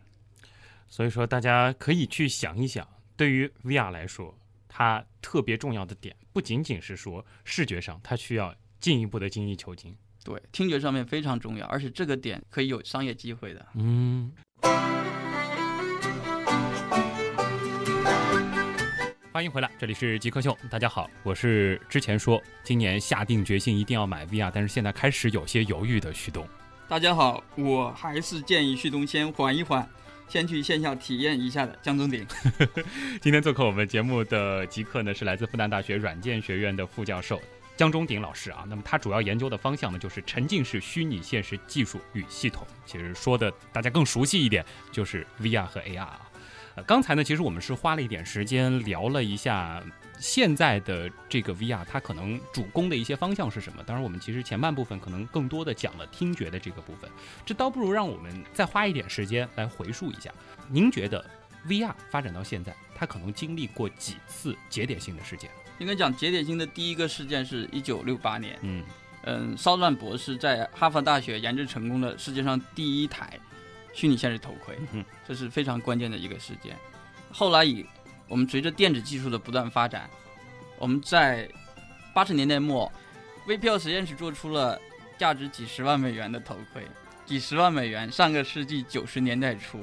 [0.89, 4.35] 所以说大家可以去想一想，对于 VR 来说，
[4.77, 9.95] 它特别重要的点不仅仅是说视觉上，它需要进一步的精益求精。
[10.21, 13.65] 对，听觉上面非常重要，而且这个点可以有商业机会的。
[13.75, 14.33] 嗯。
[19.31, 20.57] 欢迎回来，这里是极客秀。
[20.69, 26.45] 大家好，我是之前说今年下定决心一定要买 VR，但是现在开始有些犹豫的旭东。
[26.89, 29.89] 大家好，我还是建议旭东先缓一缓，
[30.27, 32.25] 先去线下体验一下的江中鼎。
[33.21, 37.41] 今天做客我们节目的极客呢，是来自复旦大学软件学院的副教授
[37.77, 38.65] 江中鼎老师啊。
[38.67, 42.65] 那么他主要研究的方向呢，就是沉浸式虚拟现实技术与系统。
[42.85, 46.21] 其实说的大家更熟悉一点，就是 VR 和 AR 啊。
[46.75, 49.81] 呃，刚才呢，其实我们是花了一点时间聊了一下
[50.19, 53.83] 现在的这个 VR，它可能主攻的一些方向是什么。
[53.83, 57.09] 当然，我们其实前半部分可能更多的讲了听觉的这个部分，
[57.45, 60.31] 这倒不如让我们再花一点时间来回溯一下。
[60.69, 61.23] 您觉得
[61.67, 65.49] VR 发展到现在，它可能经历过几次节点性的事件？
[65.79, 68.83] 应该讲节点性的第一个事件是一九六八年，嗯
[69.23, 73.37] 嗯，骚乱博士在哈佛大学研制成功了世界上第一台
[73.93, 76.77] 虚拟现实头盔，嗯这是非常关键的一个事件。
[77.31, 77.85] 后来以
[78.27, 80.09] 我们随着电子技术的不断发展，
[80.79, 81.49] 我们在
[82.13, 82.91] 八十年代末
[83.47, 84.79] ，VPL 实验室做出了
[85.17, 86.83] 价值几十万美元的头盔，
[87.25, 89.79] 几十万美元，上个世纪九十年代初。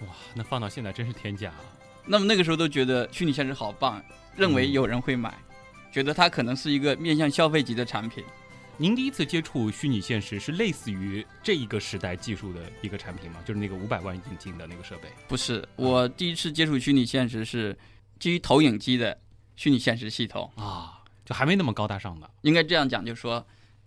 [0.00, 1.64] 哇，那放到现在真是天价啊！
[2.04, 4.02] 那么那个时候都觉得虚拟现实好棒，
[4.36, 5.34] 认为有人会买，
[5.90, 8.22] 觉得它可能是一个面向消费级的产品。
[8.78, 13.40] 您第一次接触虚拟现实是类似于这一个时代技术的一个产品吗？
[13.46, 15.08] 就是那个五百万引进的那个设备？
[15.26, 17.76] 不是，我第一次接触虚拟现实是
[18.18, 19.18] 基于投影机的
[19.54, 20.52] 虚拟现实系统。
[20.56, 22.30] 啊，就还没那么高大上的。
[22.42, 23.44] 应该这样讲，就是说，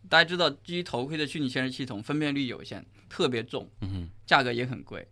[0.09, 5.07] 大家知道基于头盔的虚拟现实系统分辨率有限，特别重，嗯价格也很贵。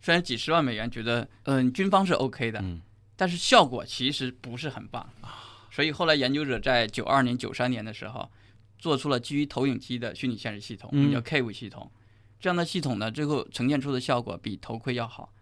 [0.00, 2.80] 虽然几十万美元，觉得嗯、军方是 OK 的，嗯
[3.16, 8.30] 但是效果其实不是很棒啊所以后来研究者在九二年、九三年的时候，
[8.78, 11.90] 做出了基于投影机的虚拟现实系统，我们叫 Cave 系统。
[12.38, 15.32] 这样的系统呢，最后呈现出的效果比头盔要好，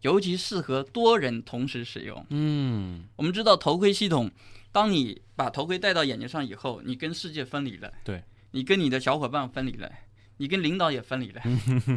[0.00, 2.26] 尤其适合多人同时使用。
[2.30, 4.30] 嗯，我们知道头盔系统，
[4.72, 9.90] 当你把头盔戴到眼睛上以后，你跟世界分离了，对，你跟你的小伙伴分离了，
[10.38, 11.40] 你跟领导也分离了。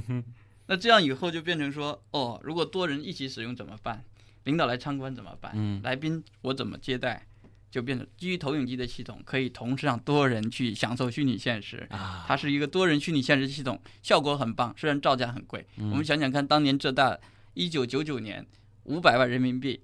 [0.67, 4.05] 那这样以后就变成说，哦，如果多人一起使用怎么办？
[4.43, 5.51] 领导来参观怎么办？
[5.55, 7.25] 嗯来宾我怎么接待？
[7.73, 11.83] 就变成基于投影机的系统，可以同时让多人去享受虚拟现实。
[11.89, 15.65] 啊，它是一个多人虚拟现实系统，效果很棒，虽然造价很贵。
[15.77, 17.17] 嗯我们想想看，当年浙大
[17.55, 18.45] 一九九九年
[18.83, 19.81] 五百万人民币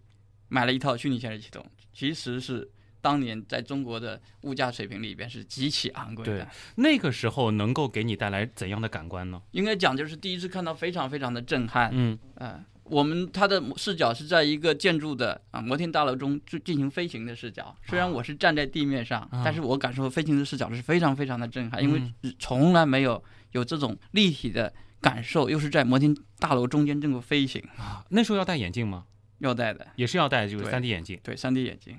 [0.50, 2.70] 买了一套虚拟现实系统，其实是
[3.02, 6.48] 当年在中国的物价水平里边是极其昂贵对的。
[6.76, 9.42] 那个时候能够给你带来怎样的感官呢？
[9.50, 11.90] 应该讲就是第一次看到非常非常的震撼。
[11.92, 17.76] 嗯呃，我们它的视角是在一个建筑的啊摩天大楼中进进行飞行的视角。
[17.88, 29.06] 虽然我是站在地面上，啊但是我感受飞行的视角是非常非常的震撼，因为嗯从来没有有这种立体的感受，又是在摩天大楼中间这么飞行，啊，那时候要戴眼镜吗？
[29.40, 31.98] 要戴的，也是要戴，就是三 D 眼镜，对三 D 眼镜。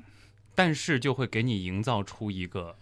[0.54, 2.76] 但是就会给你营造出一个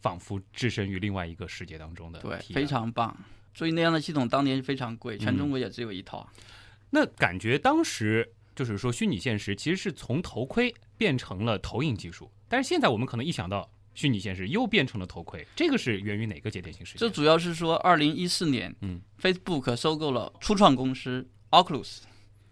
[0.00, 2.64] 仿佛置身于另外一个世界当中的对，非。
[2.64, 3.16] 常棒。
[3.52, 6.28] 所以那样的系统当年非常贵，全嗯中国也只有一套。
[6.94, 17.00] 那感觉当时就是说虚拟现实其实是从头盔变成了投影技术，但是现在我们可能一想到虚拟现实又变成了头盔，这个是源于哪个节点性事件？
[17.00, 22.02] 这主要是说，二零一四年，嗯，Facebook 收购了初创公司 Oculus。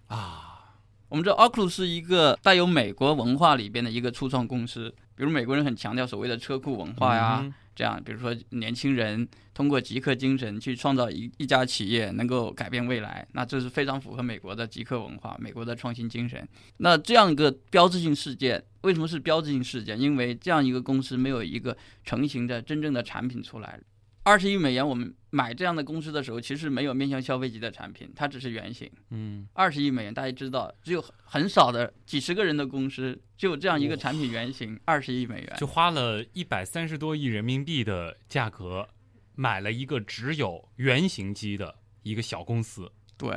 [0.09, 0.75] 啊，
[1.09, 16.47] 我们知道 Oculus 是一个带有美国文化里边的一个初创公司，比如美国人很强调所谓的车库文化呀，嗯这样，比如说年轻人通过极客精神去创造一一家企业，能够改变未来，那这是非常符合美国的极客文化、美国的创新精神。
[16.79, 19.99] 那这样一个标志性事件，为什么是标志性事件？
[19.99, 23.81] 因为这样一个公司没有一个成型的真正的产品出来。
[24.25, 28.91] 二十亿美元，我们买这样的公司的时候，其实没有面向消费级的产品，它只是原型。
[29.11, 35.57] 嗯，二十亿美元，大家知道，只有很少的几十个人的公司，只有这样一个产品原型，二十亿美元。
[35.59, 38.89] 就花了一百三十多亿人民币的价格
[39.35, 43.31] 买了一个只有原型机的一个小公司，对，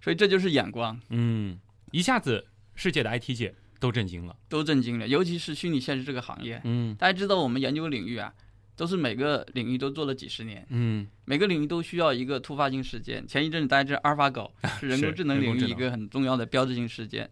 [0.00, 1.00] 所以这就是眼光。
[1.08, 1.58] 嗯，
[1.92, 4.36] 一下子世界的 IT 界都震惊了。
[4.50, 6.60] 都震惊了，尤其是虚拟现实这个行业。
[6.64, 8.34] 嗯大家知道我们研究领域啊，
[8.78, 13.26] 都是每个领域都做了几十年，嗯每个领域都需要一个突发性事件。
[13.26, 17.28] 前一阵子大家知道阿尔法狗 是人工智能领域一个很重要的标志性事件。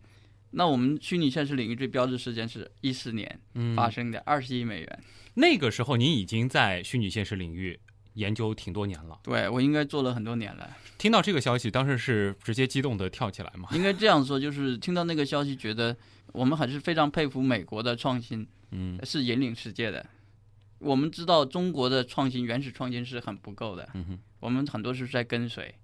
[0.51, 5.05] 那我们虚拟现实领域最标志事件是一四年嗯，发生的，二十亿美元。
[5.35, 7.79] 那个时候您已经在虚拟现实领域
[8.15, 9.17] 研究挺多年了。
[9.23, 13.69] 对我应该做了很多年了，听到这个消息，当时是直接激动的跳起来吗？
[13.73, 15.97] 应该这样说，就是听到那个消息，觉得
[16.33, 20.05] 我们还是非常佩服美国的创新，嗯是引领世界的。
[20.79, 25.75] 我们知道中国的创新，原始创新是很不够的，嗯哼我们很多是在跟随。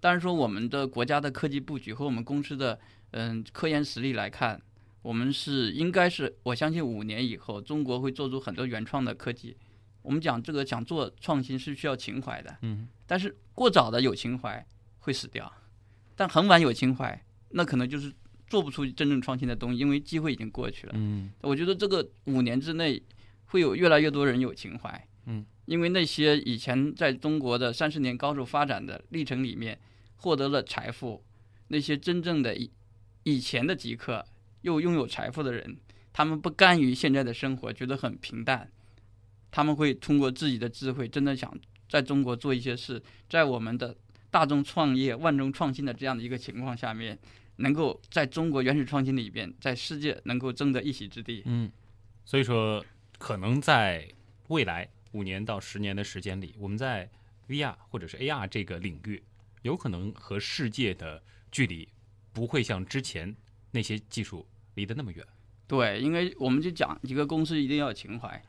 [0.00, 2.78] 但是说我们的国家的科技布局和我们公司的
[3.12, 4.60] 嗯科研实力来看，
[5.00, 9.56] 我们是应该是我相信五年以后，中国会做出很多原创的科技。
[10.02, 14.66] 我们讲这个想做创新是需要情怀的，嗯但是过早的有情怀
[14.98, 15.50] 会死掉，
[16.14, 18.12] 但很晚有情怀，那可能就是
[18.46, 20.92] 做不出真正创新的东西，因为机会已经过去了。
[20.94, 23.02] 嗯我觉得这个五年之内
[23.54, 29.78] 会有越来越多人有情怀，嗯，因为那些以前在中国的三十年高速发展的历程里面
[30.16, 31.22] 获得了财富，
[31.68, 32.68] 那些真正的以
[33.22, 34.26] 以前的极客
[34.62, 35.76] 又拥有财富的人，
[36.12, 38.68] 他们不甘于现在的生活，觉得很平淡，
[39.52, 41.56] 他们会通过自己的智慧，真的想
[41.88, 43.96] 在中国做一些事，在我们的
[44.32, 47.16] 大众创业、万众创新的这样的一个情况下面，
[47.58, 51.44] 能够在中国原始创新里边，在世界能够争得一席之地。
[51.44, 51.70] 嗯，
[52.24, 52.84] 所以说
[53.24, 54.06] 可能在
[54.48, 57.08] 未来五年到十年的时间里，我们在
[57.48, 59.22] VR 或者是 AR 这个领域，
[59.62, 61.88] 有可能和世界的距离
[62.34, 63.34] 不会像之前
[63.70, 65.26] 那些技术离得那么远。
[65.66, 68.42] 对，因为我们就讲一个公司一定要有情怀。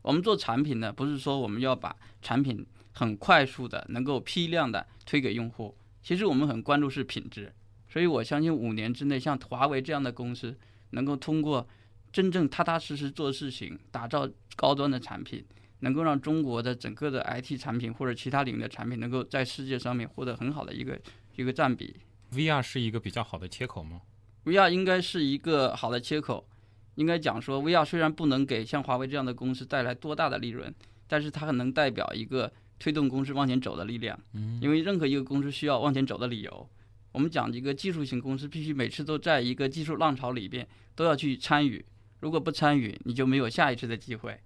[0.00, 7.52] 我们做产品呢，不是说我们要把产品很快速的能够批量的推给用户，其实我们很关注是品质。
[7.88, 10.56] 所以我相信五年之内，像华为这样的公司，
[10.90, 11.68] 能够通过
[12.12, 15.44] 真正踏踏实实做事情，打造高端的产品，
[15.80, 21.00] 能够让中国的整个的 IT 产品或者其他领域的产品，能够在世界上面获得很好的一个
[21.36, 21.96] 一个占比。
[22.32, 24.02] VR 是一个比较好的切口吗
[24.44, 26.48] ？VR 应该是一个好的切口，
[26.94, 30.72] 应该讲说，VR 虽然不能给像华为这样的公司带来多大的利润，
[31.06, 34.18] 但是它能代表一个推动公司往前走的力量。
[34.32, 36.68] 嗯，因为任何一个公司需要往前走的理由。
[37.12, 41.84] 我们讲一个技术型公司，必须每次都在一个技术浪潮里边都要去参与，
[42.20, 44.38] 如果不参与，你就没有下一次的机会。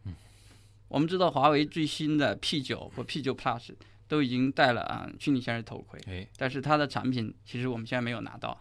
[0.88, 3.70] 我们知道华为最新的 P 九或 P 九 Plus
[4.06, 8.60] 都已经带了啊虚拟现实头盔，哎，但是它的产品其实我们现在没有拿到。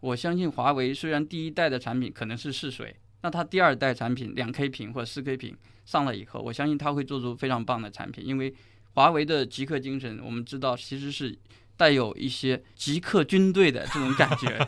[0.00, 8.54] 我相信华为虽然第一代的产品可能是试水，那它第二代产品两 K 屏或四 K 屏上了以后，我相信它会做出非常棒的产品，因为
[8.92, 11.38] 华为的极客精神，我们知道其实是
[11.76, 14.66] 带有一些极客军队的这种感觉。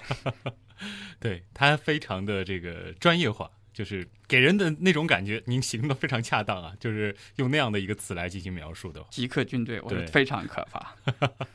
[1.20, 9.04] 对，它非常的这个专业化，就是给人的那种感觉，您形容的非常恰当啊，就是用那样的一个词来进行描述的。
[9.11, 10.94] 极客军队，我对说非常可怕。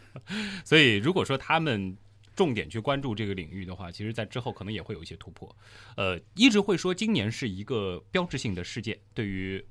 [0.66, 1.96] 所以，如果说他们
[2.36, 5.56] 重点去关注这个领域的话，其实在之后可能也会有一些突破。
[5.96, 9.64] 呃，一直会说今年是一个标志性的事件，对于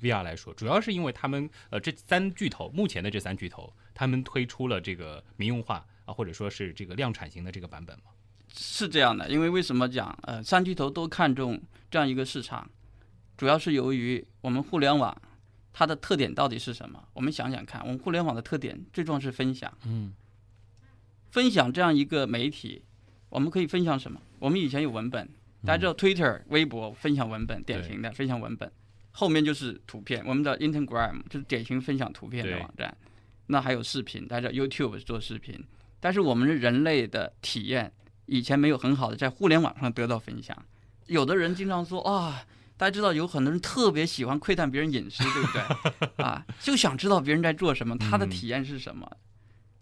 [0.00, 8.04] VR 来说，主要是因为他们呃这三巨头目前的这三巨头，他们推出了这个民用化啊，或者说是这个量产型的这个版本嘛。
[8.56, 12.70] 是这样的，因为为什么讲呃三巨头都看重这样一个市场，
[13.36, 15.16] 主要是由于我们互联网
[15.72, 17.02] 它的特点到底是什么？
[17.12, 19.72] 我们想想看，我们互联网的特点最重要是分享。
[19.84, 20.14] 嗯，
[21.30, 22.84] 分享这样一个媒体，
[23.28, 24.20] 我们可以分享什么？
[24.38, 25.28] 我们以前有文本，
[25.64, 28.70] 大家知道 Twitter、微博分享文本，典型的分享文本，
[29.10, 32.96] 后面就是图片，我们的 Instagram 就是典型分享图片的网站。
[33.48, 35.62] 那还有视频，大家知道 YouTube 是做视频，
[35.98, 37.92] 但是我们人类的体验
[38.26, 40.56] 以前没有很好的在互联网上得到分享。
[41.06, 42.44] 有的人经常说啊，
[42.76, 46.08] 大家知道有很多人特别喜欢窥探别人隐私，对不对？
[46.24, 49.10] 啊，就想知道别人在做什么，他的嗯体验是什么。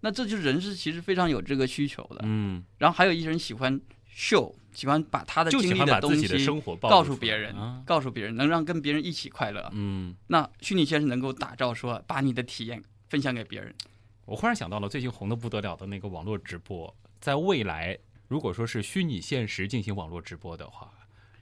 [0.01, 2.21] 那这就是人是其实非常有这个需求的。
[2.25, 3.81] 嗯，然后还有一些人喜欢
[4.13, 6.27] 秀，喜欢把他的经历的东西
[6.81, 7.81] 告诉别人，啊。
[7.87, 9.71] 告诉别人，能让跟别人一起快乐。
[9.73, 13.73] 嗯，那虚拟现实能够打造说，把你的体验分享给别人。
[14.25, 17.97] 我忽然想到了最近红的不得了的那个网络直播，在未来
[18.33, 20.91] 如果说是虚拟现实进行网络直播的话，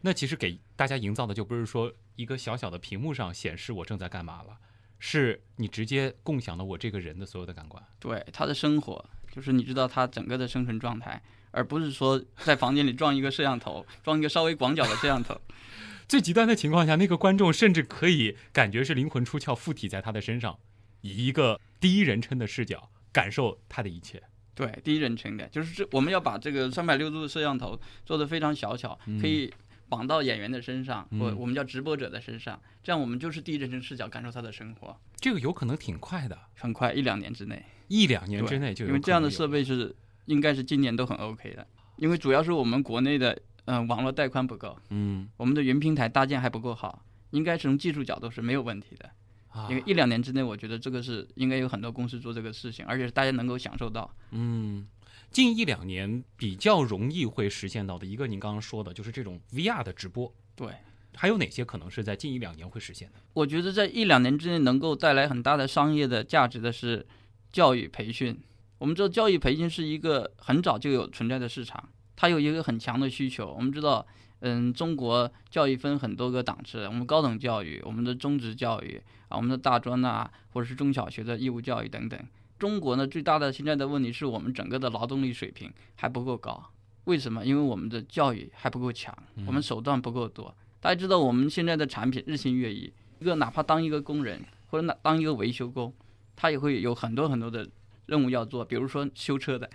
[0.00, 4.58] 那其实给大家营造的就不是说一个小小的屏幕上显示我正在干嘛了，
[4.98, 7.80] 是你直接共享了我这个人的所有的感官。
[8.00, 11.22] 对他的生活，就是你知道他整个的生存状态，
[11.52, 15.40] 而不是说在房间里装一个摄像头，装一个稍微广角的摄像头。
[16.08, 20.58] 最极端的情况下，那个观众甚至可以感觉是灵魂出窍，附体在他的身上，
[21.02, 24.20] 以一个第一人称的视角感受他的一切。
[24.60, 29.52] 对，第一人称的，就是这我们要把这个三百六十度摄像头做得非常小巧，可以
[29.88, 37.64] 绑到演员的身上，或嗯我们叫直播者的身上，这样我们就是第一人称视角感受他的生活，这个有可能挺快的，很快一两年之内。
[37.88, 39.92] 一两年之内就有因为这样的设备是
[40.26, 43.32] 应该是今年都很 OK 的，因为主要是我们国内的
[43.64, 49.10] 嗯、呃网络带宽不够，嗯我们的云平台搭建还不够好，应该是从技术角度是没有问题的。
[49.50, 54.12] 啊因为一两年之内，我觉得这个是应该有很多公司做这个事情，而且是大家能够享受到。
[54.30, 54.86] 嗯，
[55.30, 60.68] 近一两年比较容易会实现到的一个，您刚刚说的就是这种 VR 的直播，对，
[61.14, 63.18] 还有哪些可能是在近一两年会实现的？
[63.34, 67.06] 我觉得在一两年之内能够带来很大的商业的价值的是
[67.52, 68.40] 教育培训。
[68.78, 73.52] 我们知道教育培训是一个很早就有存在的市场，它有一个很强的需求。
[73.52, 74.06] 我们知道，
[74.40, 82.18] 嗯，中国教育分很多个档次，我们高等教育、我们的中职教育啊、我们的大专啊，或者是中小学的义务教育等等。
[82.58, 86.70] 中国呢，最大的现在的问题是我们整个的劳动力水平还不够高。
[87.04, 87.44] 为什么？
[87.44, 89.16] 因为我们的教育还不够强，
[89.46, 90.54] 我们手段不够多。
[90.80, 95.92] 大家知道，我们现在的产品日新月异，一个哪怕当一个工人或者哪当一个维修工，
[96.36, 97.68] 他也会有很多很多的
[98.06, 99.68] 任务要做，比如说修车的。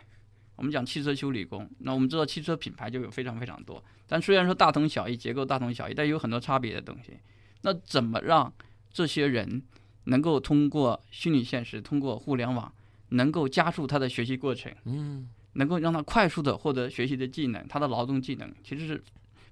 [0.56, 7.18] 我们讲汽车修理工，那我们知道汽车品牌就有非常非常多，但虽然说大同小异，结构大同小异，但有很多差别的东西。
[7.62, 8.54] 那怎么让
[8.92, 9.62] 这些人
[10.06, 12.72] 能够通过虚拟现实、通过互联网，
[13.10, 19.04] 能够加速他的学习过程，嗯能够让他快速的获得学习的技能，他的劳动技能其实是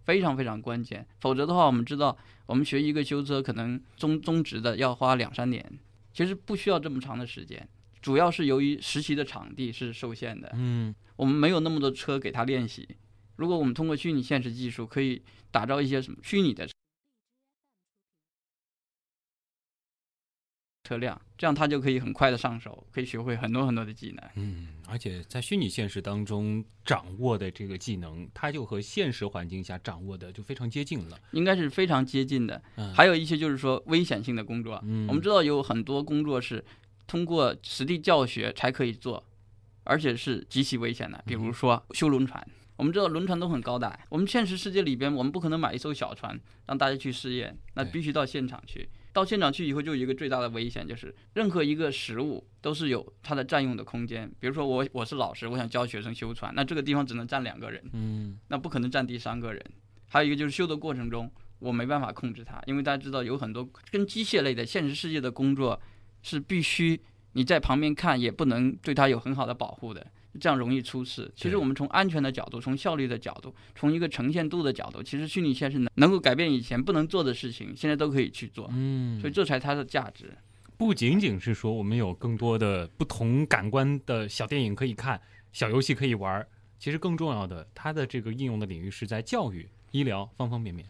[0.04, 1.06] 非常非常关键。
[1.20, 5.66] 否则的话，我们知道我们学一个修车，可能中中职的要花两三年，
[6.14, 7.68] 其实不需要这么长的时间。
[8.04, 12.88] 主要是由于实习的场地是受限的，嗯我们没有那么多车给他练习。
[13.38, 16.68] 如果我们通过虚拟现实技术，可以打造一些什么虚拟的
[20.84, 24.30] 车辆，这样他就可以很快的上手，可以学会很多很多的技能。
[24.36, 31.18] 嗯，而且在虚拟现实当中掌握的这个技能，它就和现实环境下掌握的就非常接近了。
[31.32, 32.62] 应该是非常接近的。
[32.76, 36.64] 嗯还有一些就是说危险性的工作，嗯我们知道有很多工作是
[37.08, 39.24] 通过实地教学才可以做，
[39.84, 42.45] 而且是极其危险的，比如说修轮船。
[42.76, 48.89] 我们知道轮船都很高大，我们现实世界里边，我们不可能买一艘小船让大家去试验，那必须到现场去。
[49.14, 54.28] 到现场去以后，就有一个最大的危险，就是任何一个食物都是有它的占用的空间。
[54.39, 59.64] 比如说我我是老师，我想教学生修船，那这个地方只能站两个人，嗯那不可能站第三个人。
[60.08, 65.80] 还有一个就是修的过程中，我没办法控制它，因为大家知道有很多跟机械类的现实世界的工作
[66.24, 67.00] 是必须
[67.34, 70.06] 你在旁边看，也不能对它有很好的保护的，
[70.40, 71.32] 这样容易出事。
[71.36, 80.32] 其实我们从安全的角度，从效率的角度，从一个呈现度的角度，其实虚拟现实能能够改变以前不能做的事情，现在都可以去做，嗯所以这才它的价值。
[80.78, 85.22] 不仅仅是说我们有更多的不同感官的小电影可以看，
[85.52, 86.48] 小游戏可以玩儿，
[86.80, 90.86] 其实更重要的，它的这个应用的领域是在教育、医疗方方面面。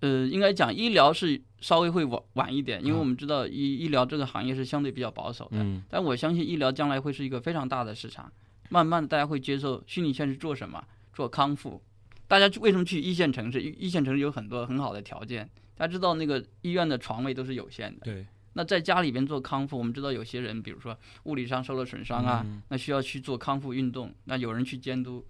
[0.00, 5.58] 呃，应该讲医疗是稍微会晚晚一点，因为啊我们知道医医疗这个行业是相对比较保守的。
[5.58, 8.32] 嗯但我相信医疗将来会是一个非常大的市场，
[8.68, 10.84] 慢慢的大家会接受虚拟现实做什么？
[11.12, 11.82] 做康复。
[12.28, 13.60] 大家为什么去一线城市？
[13.60, 18.04] 一一线城市有很多很好的条件，大家知道那个医院的床位都是有限的。
[18.04, 25.26] 对，那在家里边做康复，我们知道有些人，比如说物理上受了损伤啊，嗯那需要去做康复运动，那有人去监督，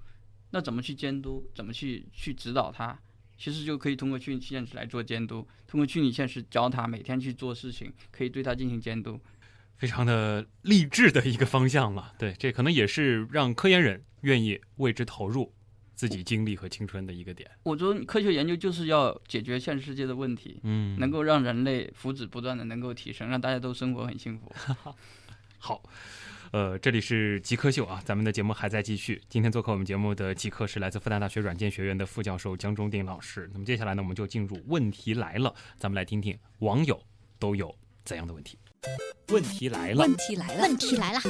[0.51, 1.49] 那怎么去监督？
[1.55, 2.99] 怎么去去指导他？
[3.39, 9.19] 其实就可以通过虚拟现实来做监督，通过虚拟现实教他每天去做事情，可以对他进行监督。
[9.77, 12.11] 非常的励志的一个方向嘛。
[12.19, 15.55] 对，这可能也是让科研人愿意为之投入
[15.95, 17.49] 自己精力和青春的一个点。
[17.63, 24.53] 我觉得科学研究就是要解决现实世界的问题，嗯能够让人类福祉不断的能够提升，让大家都生活很幸福。
[25.59, 25.83] 好。
[26.51, 29.21] 呃，这里是极客秀啊，咱们的节目还在继续。
[29.29, 33.51] 今天做客我们节目的极客是来自复旦大学软件学院的副教授江中定老师。
[33.53, 36.99] 那么接下来呢，我们就进入问题来了，咱们来听听网友
[37.39, 38.59] 都有怎样的问题。
[39.29, 41.21] 问题来了，问题来了，问题来了，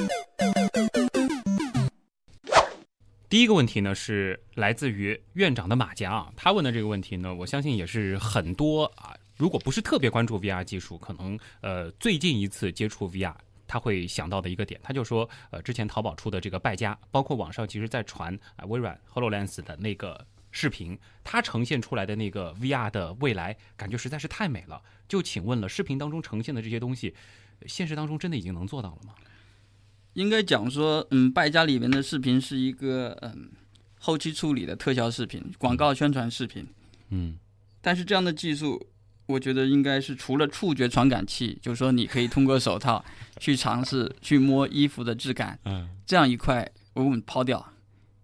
[3.27, 13.35] 第一个问题呢是来自于院长的马甲啊，他问的这个问题呢，我相信也是很多啊，如果不是特别关注 VR 技术，可能呃最近一次接触 VR。
[13.69, 24.81] 他会想到的一个点，他就说，呃，之前淘宝出的这个败家，包括网上其实在传啊、微软 Hololens 的那个视频，它呈现出来的那个 VR 的未来，感觉实在是太美了。
[25.07, 27.13] 就请问了，视频当中呈现的这些东西，
[27.67, 29.13] 现实当中真的已经能做到了吗？
[30.13, 33.51] 应该讲说，嗯，败家里面的视频是一个嗯
[33.99, 36.65] 后期处理的特效视频、广告宣传视频，
[37.09, 37.37] 嗯
[37.79, 38.88] 但是这样的技术，
[39.29, 43.05] 我觉得应该是除了触觉传感器，就是说你可以通过手套
[43.39, 47.73] 去尝试去摸衣服的质感，嗯这样一块我们抛掉，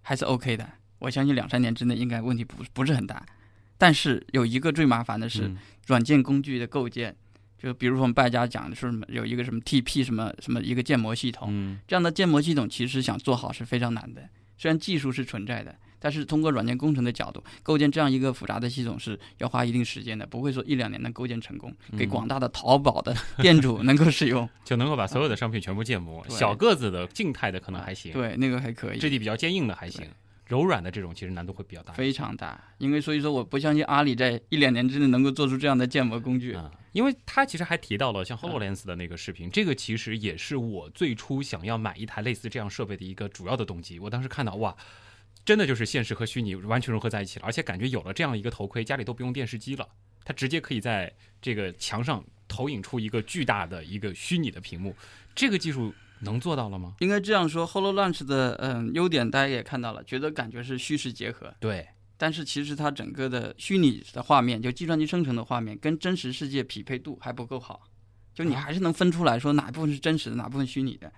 [0.01, 0.67] 还是 OK 的。
[0.97, 3.23] 我相信两三年之内应该问题不不是很大。
[3.77, 7.15] 但是有一个最麻烦的是嗯软件工具的构建，
[7.61, 14.27] 就比如说我们败家讲的是什么，有一个什么 TP 什么什么一个建模系统，嗯这样的建模系统其实想做好是非常难的。
[14.57, 15.75] 虽然技术是存在的，
[16.05, 24.47] 但是通过软件工程的角度构建这样一个复杂的系统是要花一定时间的，不会说一两年能构建成功，给嗯广大的淘宝的店主能够使用。
[24.63, 30.05] 就能够把所有的商品全部建模，小个子的静态的可能还行，对，那个还可以，质地比较坚硬的还行，
[30.45, 31.91] 柔软的这种其实难度会比较大。
[31.93, 32.63] 非常大。
[32.77, 36.53] 因为所以说，我不相信阿里在一两年之内能够做出这样的建模工具。
[36.53, 43.97] 啊、因为他其实还提到了像 Hololens 的那个视频，这个其实也是我最初想要买一台类似这样设备的一个主要的动机。
[43.99, 44.75] 我当时看到哇，
[45.45, 49.87] 真的就是现实和虚拟完全融合在一起了，而且感觉有了这样一个头盔，家里都不用电视机了，
[50.23, 54.95] 它直接可以在这个墙上投影出一个巨大的一个虚拟的屏幕。
[55.35, 56.95] 这个技术能做到了吗？
[56.99, 61.87] 应该这样说，HoloLens 的嗯优点大家也看到了，觉得感觉是虚实结合，对，
[62.17, 67.83] 但是其实它整个的虚拟的画面，就计算机生成的画面，跟真实世界匹配度还不够好，
[68.33, 71.11] 就你啊还是能分出来说哪部分是真实的，哪部分虚拟的。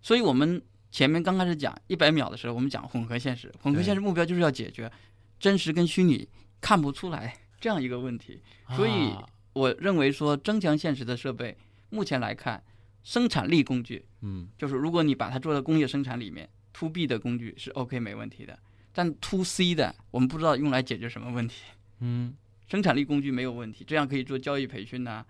[0.00, 4.90] 所以我们前面刚开始讲一百秒的时候，我们讲混合现实，混合现实目标就是要解决
[5.38, 6.28] 真实跟虚拟
[6.60, 8.40] 看不出来这样一个问题。
[8.76, 11.56] 所以啊我认为说增强现实的设备，
[11.90, 12.62] 目前来看，
[13.02, 18.58] 生产力工具嗯就是如果你把它做到工业生产里面，to B 的工具是 OK 没问题的，
[18.92, 21.62] 但 to C 的我们不知道用来解决什么问题。
[22.00, 22.34] 嗯
[22.66, 25.26] 生产力工具没有问题，这样可以做教育培训呐、啊，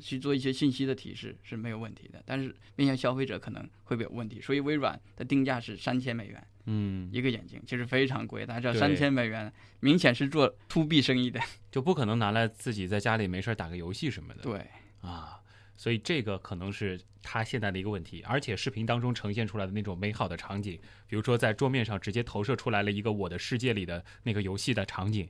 [0.00, 2.22] 去做一些信息的提示是没有问题的。
[2.24, 8.46] 但是面向消费者可能会有问题，所以微软的定价是三千美元嗯，一个眼镜，其实非常贵。
[8.46, 14.42] 大家知道对三千美元明显是做 to B 生意的，就不可能拿来自己在家里没事儿打个游戏什么的。
[14.42, 14.66] 对。
[15.00, 15.38] 啊，
[15.76, 25.28] 所以这个可能是他现在的一个问题，而且视频当中呈现出来的那种美好的场景，比如说在桌面上直接投射出来了一个我的世界里的那个游戏的场景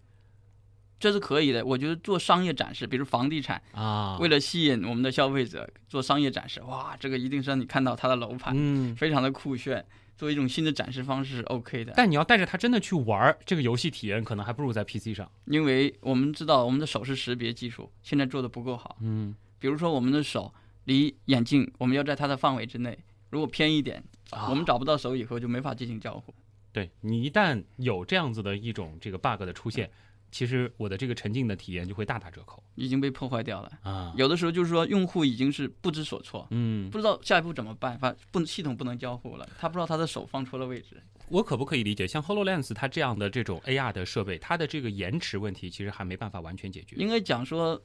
[0.99, 9.85] 这是可以的，我觉得做商业展示，比如房地产，啊，为了吸引我们的消费者做商业展示，哇，这个一定是让你看到它的楼盘，嗯，非常的酷炫，
[10.17, 11.93] 作为一种新的展示方式是 OK 的。
[11.97, 15.31] 但你要带着它真的去玩儿，这个游戏体验可能还不如在 PC 上。
[15.47, 20.53] 因为我们知道我们的手势识别技术现在做的不够好，嗯比如说我们的手
[20.85, 22.99] 离眼镜，我们要在它的范围之内，
[23.31, 26.35] 如果偏一点，啊我们找不到手以后就没法进行交互。
[26.73, 29.89] 对你一旦有这样子的一种这个 bug 的出现，
[30.35, 33.71] 其实我的这个沉浸的体验就会大打折扣已经被破坏掉了。
[33.83, 34.13] 啊。
[34.17, 41.01] 有的时候就是说，用户已经是不知所措，嗯，不知道下一步怎么办，反不系统不能交互了，他不知道他的手放错了位置。
[41.29, 47.81] 我可不可以理解，像 Hololens 它这样的这种 AR 的设备，它的这个延迟问题其实还没办法完全解决应该讲说，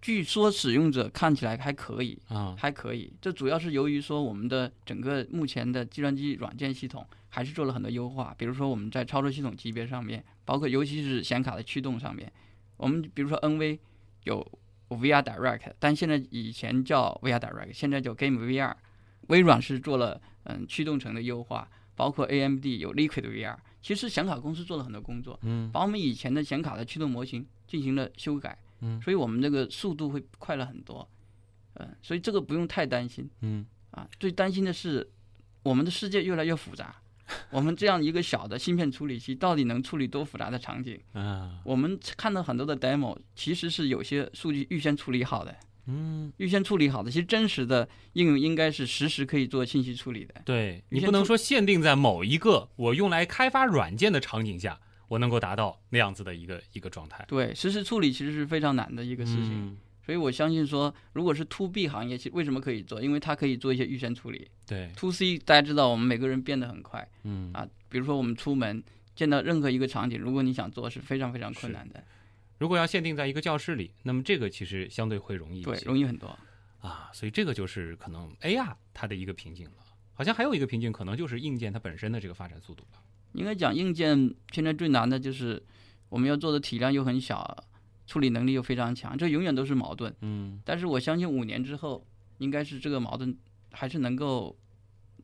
[0.00, 2.54] 据说使用者看起来还可以，啊？
[2.58, 3.12] 还可以。
[3.20, 12.32] 这主要是由于说我们的整个目前的计算机软件系统还是做了很多优化，比如说我们在操作系统级别上面，包括尤其是显卡的驱动上面，
[12.76, 13.78] 我们比如说 NV
[14.24, 14.46] 有
[14.88, 18.74] VR Direct，但现在以前叫 VR Direct，现在叫 Game VR。
[19.28, 23.54] 微软是做了嗯驱动层的优化，包括 AMD 有 Liquid VR。
[23.82, 31.08] 其实显卡公司做了很多工作，嗯把我们以前的显卡的驱动模型进行了修改，嗯所以我们这个速度会快了很多，
[31.74, 34.08] 嗯，所以这个不用太担心嗯啊。
[34.18, 35.08] 最担心的是，
[35.62, 36.94] 我们的世界越来越复杂，
[37.50, 40.98] 我们这样一个小的芯片处理器到底能处理多复杂的场景？
[41.12, 45.54] 啊我们看到很多的 demo，其实是有些数据预先处理好的，
[45.86, 50.34] 嗯，预先处理好的，其实真实的应用应该是实时可以做信息处理的。
[50.44, 57.24] 对你不能说限定在某一个我用来开发软件的场景下，我能够达到那样子的一个一个状态。
[57.26, 59.50] 对，实时处理其实是非常难的一一个事情。
[59.52, 63.02] 嗯、所以我相信说，如果是 to B 行业，其为什么可以做？
[63.02, 64.48] 因为它可以做一些预先处理。
[64.66, 67.66] 对，to C 大家知道，我们每个人变得很快嗯啊。
[67.88, 68.82] 比如说我们出门
[69.16, 72.04] 见到任何一个场景，如果你想做，是非常非常困难的，
[72.58, 75.86] 如果要限定在一个教室里，那么这个其实相对会容易一对，些。
[75.86, 76.38] 容易很多。
[76.80, 79.84] 啊，所以这个就是可能 AR 它的一个瓶颈了。
[80.12, 82.98] 好像还有一个瓶颈，可能就是硬件它本身的这个发展速度了。
[83.32, 85.62] 应该讲硬件现在最难的就是
[86.08, 87.64] 我们要做的体量又很小，
[88.06, 90.14] 处理能力又非常强，这永远都是矛盾。
[90.22, 92.06] 嗯但是我相信五年之后，
[92.38, 93.36] 应该是这个矛盾
[93.70, 94.56] 还是能够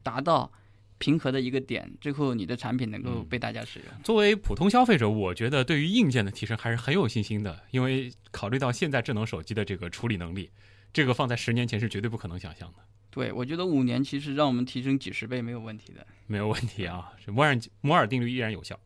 [0.03, 0.53] 达到
[0.99, 3.89] 平和的一个点，最后你的产品能够嗯被大家使用。
[4.03, 10.51] 作为普通消费者，我觉得对于硬件的提升还是很有信心的，因为考虑到现在智能手机的这个处理能力，
[10.93, 12.79] 这个放在十年前是绝对不可能想象的。
[13.15, 16.05] 对，我觉得五年其实让我们提升几十倍没有问题的。
[16.27, 18.77] 没有问题啊，这摩尔摩尔定律依然有效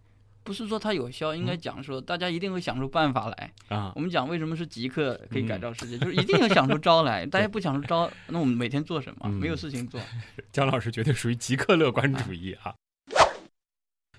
[0.45, 3.53] 不是说它有效，应该嗯讲说大家一定会想出办法来。
[3.69, 4.01] 啊我。
[4.01, 7.25] 们讲为什么是极客可以改嗯造世界，就是一定要想出招来。
[7.25, 9.21] 大家不想出招，那我们每天做什么？
[9.25, 9.99] 嗯没有事情做。
[10.53, 12.75] 姜老师绝对属于极客乐观主义啊。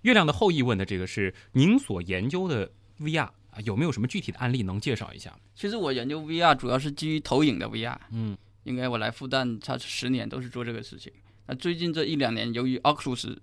[0.01, 5.35] 月亮的后裔问的这个是您所研究的 VR 啊，有没有什么具体的案例能介绍一下？
[5.55, 8.37] 其实我研究 VR 主要是基于投影的 VR，嗯
[8.69, 11.11] 应该我来复旦差十年都是做这个事情。
[11.47, 13.35] 那最近这一两年，由于 Oculus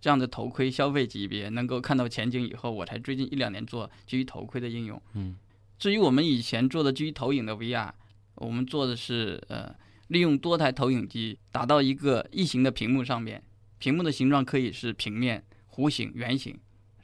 [0.00, 5.00] 这样的头盔消费级别能够看到前景以后，我才最近一两年做基于头盔的应用。
[5.12, 5.36] 嗯，
[5.78, 7.92] 至于我们以前做的基于投影的 VR，
[8.36, 9.74] 我们做的是呃
[10.08, 13.42] 利用多台投影机打到一个异形的屏幕上面，
[13.78, 16.58] 屏幕的形状可以是平面、弧形、圆形，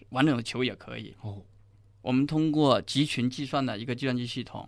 [0.09, 1.15] 完整的球也可以。
[1.21, 1.43] 哦，
[2.01, 4.67] 我们通过集群计算的一个计算机系统，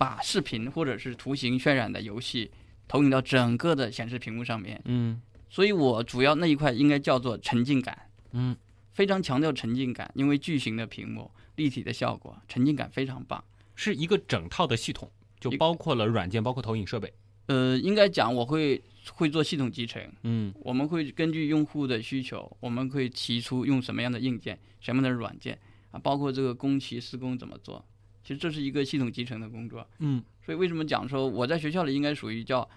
[0.00, 2.50] 把视频或者是图形渲染的游戏
[2.88, 4.80] 投影到整个的显示屏幕上面。
[4.86, 5.20] 嗯
[5.50, 8.56] 所以我主要那一块应该叫做沉浸感，嗯，
[8.94, 13.44] 非常强调沉浸感，因为巨型的屏幕、立体的效果，沉浸感非常棒。
[13.74, 17.12] 是一个整套的系统，就包括了软件，包括投影设备。
[17.48, 18.82] 呃，应该讲我会
[19.12, 25.58] 会做系统集成，嗯我们会根据用户的需求，我们会提出用什么样的硬件、什么样的软件
[25.90, 27.84] 啊，包括这个工期施工怎么做。
[28.22, 29.86] 其实这是一个系统集成的工作。
[29.98, 32.68] 嗯所以为什么讲说我在学校里应该属于叫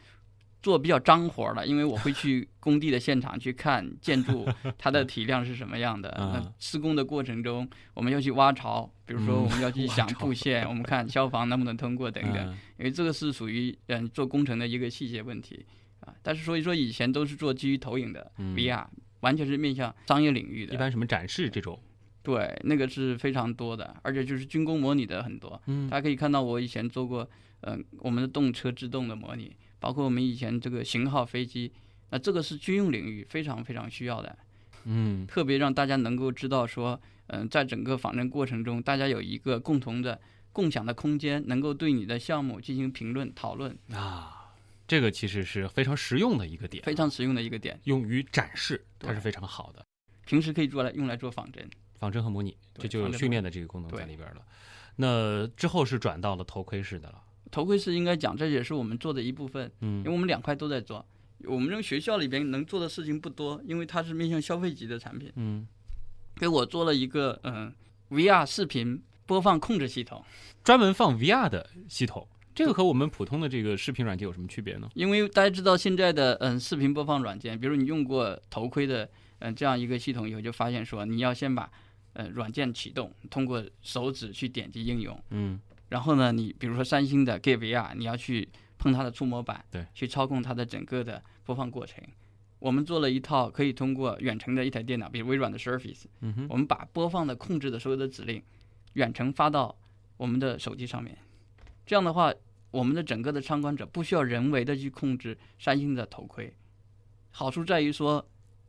[0.62, 1.66] 做比较脏活儿的？
[1.68, 6.10] 因为我会去工地的现场去看建筑 它的体量是什么样的。
[6.20, 12.38] 嗯那施工的过程中，我们要去挖槽，比如说嗯我们要去想布线， 我们看消防能不能通过等等。
[12.50, 15.66] 嗯因为这个是属于嗯做工程的一个细节问题
[16.02, 16.14] 啊。
[16.22, 18.86] 但是所以说以前都是做基于投影的嗯 VR，、
[19.22, 20.74] 完全是面向商业领域的。
[20.74, 21.80] 一般什么展示这种，
[22.24, 25.62] 对，那个是非常多的，而且就是军工模拟的很多。
[25.68, 27.30] 嗯大家可以看到，我以前做过，
[27.62, 31.72] 嗯、我们的动车制动的模拟，包括我们以前这个型号飞机，
[32.12, 34.38] 那这个是军用领域非常非常需要的，
[34.86, 36.98] 嗯特别让大家能够知道说，
[37.28, 40.22] 嗯、在整个仿真过程中，大家有一个共同的
[40.54, 44.54] 共享的空间，能够对你的项目进行评论讨论，啊，
[44.88, 49.86] 这个其实是非常实用的一个点，非常实用的一个点，用于展示，它是非常好的。
[50.26, 51.70] 平时可以做来用来做仿真。
[52.04, 54.42] 仿真和模拟，这就有训练的这个功能在里边了。
[54.98, 57.24] 那之后是转到了头盔式的了。
[57.50, 61.06] 头盔式应该讲，这也是我们做的一部分，嗯因为嗯我们两块都在做。
[61.46, 65.32] 我们这个学校里边能做的事情不多，因为它是面向消费级的产品。
[65.36, 65.66] 嗯，
[66.36, 67.74] 给我做了一个嗯
[68.10, 70.24] VR 视频播放控制系统，
[70.64, 74.90] 专门放 VR 的系统，这个和我们普通的这个视频软件有什么区别呢？
[74.94, 81.70] 因为大家知道现在的嗯视频播放软件，比如你用过头盔的嗯这样一个系统以后，就发现说你要先把
[82.14, 85.60] 呃软件启动，通过手指去点击应用，嗯
[85.90, 88.50] 然后呢，你比如说三星的 Get VR，你要去
[88.80, 92.04] 碰它的触摸板，对，去操控它的整个的播放过程。
[92.58, 96.06] 我们做了一套可以通过远程的一台电脑，比如微软的 Surface，
[96.48, 98.42] 我们把播放的控制的所有的指令
[98.94, 99.78] 远程发到
[100.18, 101.18] 我们的手机上面。
[101.86, 102.34] 这样的话，
[102.72, 106.52] 我们的整个的参观者不需要人为的去控制三星的头盔。
[107.32, 108.26] 好处在于说，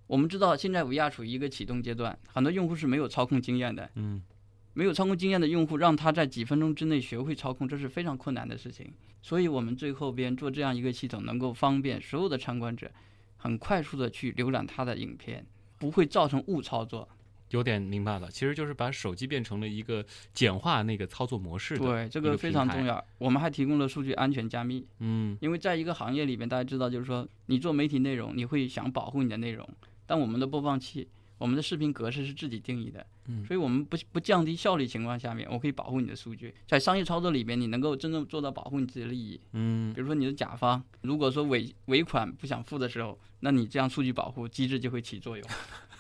[0.07, 3.90] 我们知道现在 VR 处于一个启动阶段，很多用户是没有操控经验的。
[3.94, 4.22] 嗯
[4.76, 8.92] 没有操控经验的用户，让他在几分钟之内学会操控，这是非常困难的事情。
[9.22, 12.90] 所以，我们最后边做这样一个系统，能够方便所有的参观者
[13.36, 15.46] 很快速的去浏览他的影片，
[15.78, 17.09] 不会造成误操作。
[17.50, 21.84] 有点明白了，其实就是把手机变成了一个简化那个操作模式的。
[21.84, 23.02] 对，这个非常重要。
[23.18, 29.68] 我们还提供了数据安全加密，嗯因为在一个行业里边，大家知道，就是说你做媒体内容，你会想保护你的内容，
[30.07, 36.55] 但我们的播放器，我们的视频格式是自己定义的，嗯所以我们不不降低效率情况下面，我可以保护你的数据。
[36.66, 39.40] 在商业操作里边，你能够真正做到保护你自己的利益。
[39.52, 45.46] 嗯比如说你的甲方，如果说尾尾款不想付的时候，那你这样数据保护机制就会起作用。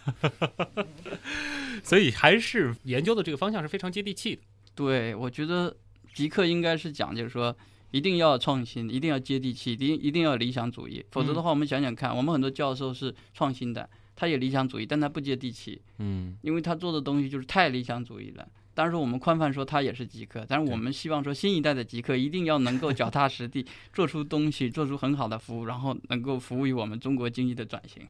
[1.82, 4.42] 所以还是研究的这个方向是非常接地气的。
[4.74, 5.74] 对，我觉得
[6.12, 7.56] 极客应该是讲，就是说
[7.94, 18.44] 一定要创新，一定要接地气，一定一定要理想主义，否则的话，我们想想看，我们很多教授是创新的，他也理想主义，但他不接地气，嗯因为他做的东西就是太理想主义了。
[18.74, 23.64] 当然说我们宽泛说他也是极客，但是我们希望说新一代的极客一定要能够脚踏实地，
[23.94, 28.02] 做出东西，做出很好的服务，然后能够服务于我们中国经济的转型。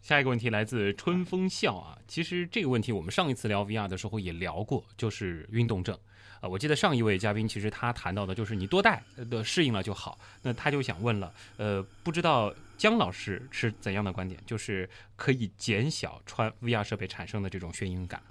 [0.00, 5.98] 下一个问题来自春风笑啊，其实这个问题我们上一次聊 VR 的时候也聊过，就是运动症。
[6.40, 10.18] 啊，我记得上一位嘉宾其实他谈到的就是你多戴的适应了就好。
[10.42, 18.22] 那他就想问了，呃，不知道姜老师是怎样的观点，就是可以减小穿 VR 设备产生的这种眩晕感。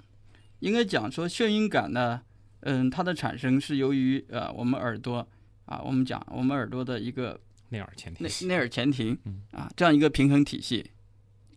[0.60, 2.22] 应该讲说眩晕感呢，
[2.60, 5.26] 嗯，它的产生是由于呃我们耳朵
[5.66, 7.38] 啊，我们讲我们耳朵的一个
[7.70, 10.90] 内耳前内庭，内耳前庭嗯啊这样一个平衡体系，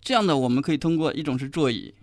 [0.02, 1.94] 这样的我们可以通过一种是座椅。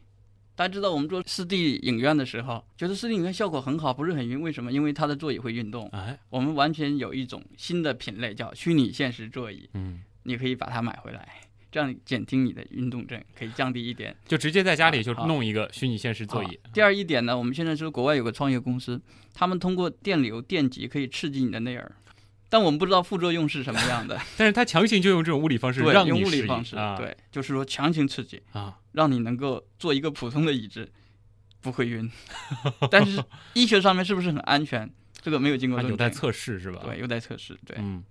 [0.57, 4.41] 大家知道，我们做四 D 影院的时候，觉得四 D 影院效果很好，不是很晕。
[4.41, 4.73] 为什么？
[4.73, 5.87] 因为它的座椅会运动。
[5.93, 11.29] 哎，我们完全有一种新的品类叫虚拟现实座椅，嗯你可以把它买回来。
[11.71, 14.17] 这样减轻你的运动症，可以降低一点。
[14.27, 16.59] 就直接在家里就弄一个虚拟现实座椅。
[16.73, 18.99] 第二一点呢，我们现在说国外有个创业公司，
[19.35, 21.93] 他们通过电流电极可以刺激你的内耳，
[22.49, 24.19] 但我们不知道副作用是什么样的。
[24.37, 30.89] 但是他强行就用这种物理方式让你适应物理方式，啊，对，就是说强行刺激，啊，让你能够做一个普通的椅子，
[31.61, 32.11] 不会晕。
[32.91, 33.23] 但是
[33.55, 34.89] 医学上面是不是很安全？
[35.21, 36.81] 这个没有经过有待测试是吧？
[36.85, 37.59] 对，有待测试。
[37.67, 38.05] 对，嗯，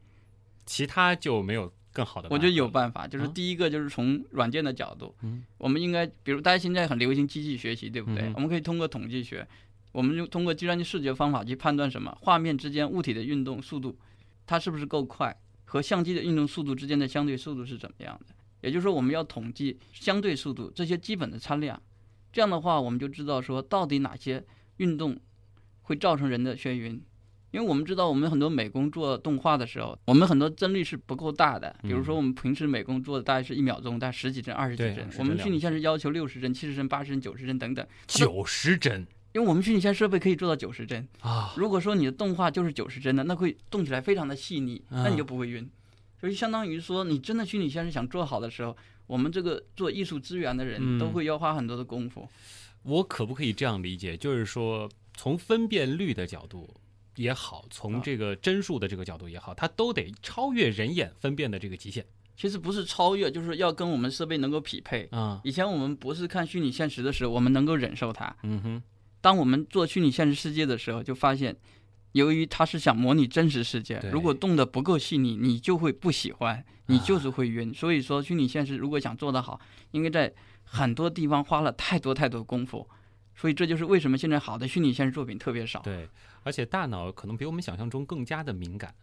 [0.66, 2.36] 其他就没有更好的办法。
[2.36, 8.26] 我觉得有办法，就是啊第一个就是从软件的角度，嗯我们应该，比如大家现在很流行机器学习，对不对？
[8.26, 9.48] 嗯我们可以通过统计学，
[9.94, 13.98] 我们就通过计算机视觉方法去判断什么画面之间物体的运动速度，
[14.46, 15.36] 它是不是够快，
[15.66, 18.36] 和相机的运动速度之间的相对速度是怎么样的。
[18.62, 21.82] 也就是说，我们要统计相对速度这些基本的参量，
[22.32, 24.44] 这样的话，我们就知道说到底哪些
[24.78, 25.16] 运动
[25.84, 27.02] 会造成人的眩晕。
[27.52, 31.74] 因为我们知道，我们很多美工做动画的时候，我们很多帧率是不够大的。
[31.84, 35.08] 比如说，我们平时美工做的大概是一秒钟，大概十几帧、二十几帧。
[35.20, 41.06] 我们虚拟现实要求六十帧、七十帧、八十帧、九十帧等等，九十帧因为我们虚拟现实设备可以做到九十帧。
[41.20, 45.70] 啊，如果说你的动画就是九十帧的，那会动起来非常的细腻，那你就嗯不会晕。
[46.22, 48.76] 所以相当于说，你真的虚拟现实想做好的时候，
[49.06, 52.26] 我们这个做艺术资源的人嗯都会要花很多的功夫。
[52.84, 54.16] 我可不可以这样理解？
[54.16, 56.74] 就是说，从分辨率的角度
[57.18, 62.06] 也好，从啊这个帧数的这个角度也好，它都得超越人眼分辨的这个极限
[62.38, 65.10] 其实不是超越，就是要跟我们设备能够匹配。
[65.12, 65.42] 啊。
[65.44, 68.34] 以前我们不是看虚拟现实的时候，我们能够忍受它。
[68.44, 68.84] 嗯哼，
[69.26, 71.56] 当我们做虚拟现实世界的时候，就发现，
[72.12, 77.74] 由于它是想模拟真实世界，如果动得不够细腻，你就会不喜欢，你就是会晕。
[77.74, 79.60] 所以说，虚拟现实如果想做得好，
[79.94, 80.32] 应该在
[80.64, 82.88] 很多地方花了太多太多功夫。
[83.36, 85.80] 所以这就是为什么现在好的虚拟现实作品特别少。
[85.80, 86.08] 对，
[86.44, 88.94] 而且大脑可能比我们想象中更加的敏感。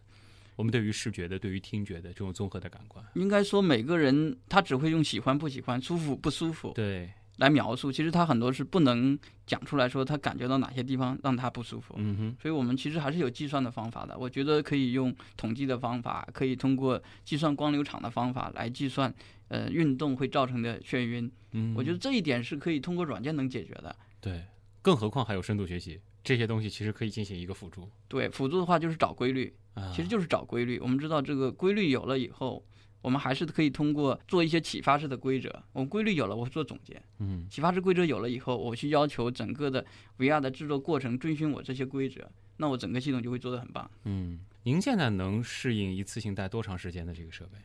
[0.55, 11.95] 我们对于视觉的、对于听觉的这种综合的感官，应该说每个人他只会用喜欢不喜欢、舒服不舒服对，来描述，其实他很多是不能讲出来说他感觉到哪些地方让他不舒服。
[11.97, 14.17] 嗯哼，所以我们其实还是有计算的方法的。
[14.17, 19.13] 我觉得可以用统计的方法，可以通过计算光流场的方法来计算，
[19.47, 21.31] 呃，运动会造成的眩晕。
[21.51, 23.95] 嗯，我觉得这一点是可以通过软件能解决的。
[24.21, 24.43] 对，
[24.81, 29.91] 更何况还有深度学习这些东西，其实可以进行一个辅助对，辅助的话就是找规律，啊。
[29.93, 30.79] 其实就是找规律。
[30.79, 32.63] 我们知道这个规律有了以后，
[33.03, 35.63] 我们还是可以通过做一些启发式的规则。
[35.73, 39.85] 我们规律有了，我会做总结；嗯启发式规则有了以后，我去要求整个的
[40.17, 42.27] VR 的制作过程遵循我这些规则，
[42.57, 43.87] 那我整个系统就会做得很棒。
[44.05, 47.59] 嗯，您现在能适应一次性戴多长时间的这个设备？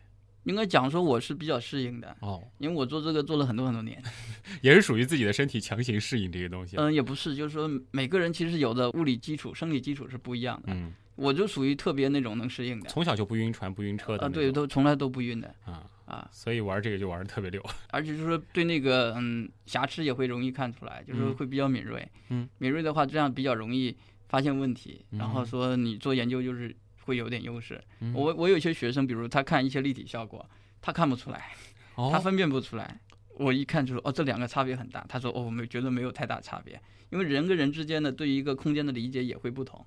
[0.45, 4.03] 应该讲说我是比较适应的，哦，因为我做这个做了很多很多年。
[4.62, 6.76] 也是属于自己的身体强行适应这些东西。
[6.78, 10.72] 嗯，也不是，就是说每个人其实有的物理基础、生理基础是不一样的。
[10.72, 17.61] 嗯，我就属于特别那种能适应的，从小就不晕船、不晕车的啊，对，都从来都不晕的啊，啊，所以玩这个就玩的特别溜。
[17.91, 22.09] 而且就是说对那个嗯瑕疵也会容易看出来，就是说嗯会比较敏锐。
[22.29, 23.97] 嗯，敏锐的话，这样比较容易
[24.29, 27.83] 发现问题，然后嗯说你做研究就是会有点优势。
[27.99, 30.49] 嗯我我有些学生，比如他看一些立体效果，
[30.81, 31.51] 他看不出来，
[31.97, 33.01] 哦，他分辨不出来。
[33.35, 35.05] 我一看就说哦，这两个差别很大。
[35.09, 39.85] 他说哦，我们觉得没有太大差别，因为人跟人之间的对于一个空间的理解也会不同。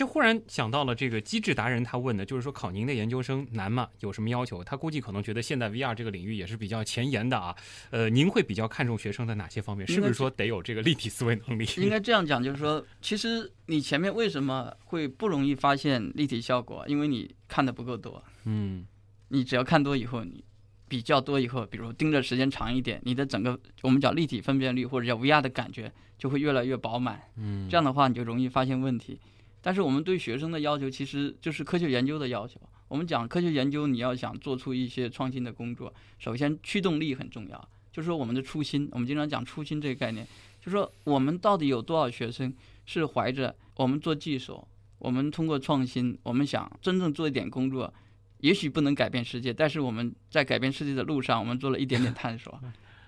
[0.00, 3.86] 这忽然想到了这个机智达人，他问的就是说考您的研究生难吗？
[3.98, 4.64] 有什么要求？
[4.64, 7.54] 他估计可能觉得现在 VR 这个领域也是比较前沿的啊。
[7.90, 9.86] 呃，您会比较看重学生的哪些方面？
[9.86, 11.66] 是不是说得有这个立体思维能力？
[11.76, 16.82] 应该这样讲，就是说，其实你前面为什么会不容易发现立体效果？
[16.88, 18.24] 因为你看的不够多。
[18.46, 18.86] 嗯
[19.28, 20.42] 你只要看多以后，你
[20.88, 27.20] 比较多以后，比如盯着时间长一点，你的整个我们叫立体分辨率或者叫 VR 的感觉就会越来越饱满。
[27.36, 29.20] 嗯，这样的话，你就容易发现问题。
[29.62, 32.60] 但是我们对学生的要求其实就是科学研究的要求。
[32.88, 38.88] 我们讲科学研究，你要想做出一些创新的工作，首先驱动力很重要，就是说我们的初心。
[38.92, 40.26] 我们经常讲初心这个概念，
[40.58, 42.52] 就是说我们到底有多少学生
[42.86, 44.66] 是怀着我们做技术，
[44.98, 47.94] 我们通过创新，我们想真正做一点工作，
[48.38, 52.60] 也许不能改变世界，但是我们在改变世界的路上，我们做了一点点探索。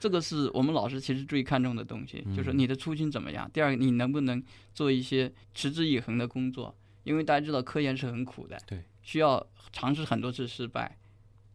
[0.02, 3.48] 这个是我们老师其实最看重的东西，就是你的初心怎么样。
[3.54, 4.42] 第二个，你能不能
[4.74, 6.76] 做一些持之以恒的工作？
[7.04, 10.98] 因为大家知道科研是很苦的，对，需要尝试很多次失败。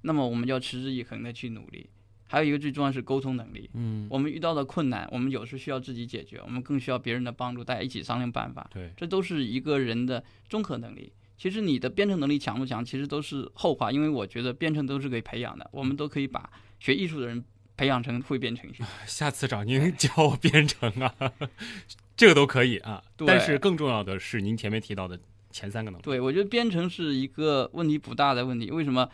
[0.03, 1.89] 那么我们要持之以恒的去努力。
[2.29, 3.69] 还有一个最重要是沟通能力。
[3.73, 8.65] 嗯，我们遇到的困难，我们有时需要自己解决，我们更需要别人的帮助，大家一起商量办法。
[8.73, 11.11] 对，这都是一个人的综合能力。
[11.37, 17.43] 其实你的编程能力强不强，其实都是后话，因为我觉得编程都是可以培养的，我们都可以把学艺术的人
[17.77, 18.83] 培养成会编程序。
[19.05, 21.13] 下次找您教我编程啊，
[22.17, 23.01] 这个都可以啊。
[23.25, 25.17] 但是更重要的是您前面提到的
[25.51, 26.03] 前三个能力。
[26.03, 28.69] 对，我觉得编程是一个问题不大的问题。
[28.71, 29.09] 为什么？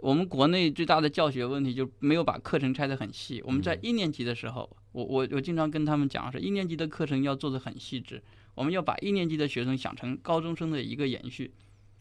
[0.00, 3.42] 我们国内最大的教学问题就没有把课程拆得很细。
[3.44, 8.22] 我们在嗯一年级的时候，我我我经常跟他们讲是，一年级的课程要做得很细致，
[8.54, 11.52] 我们要把一年级的学生想成高中生的一个延续。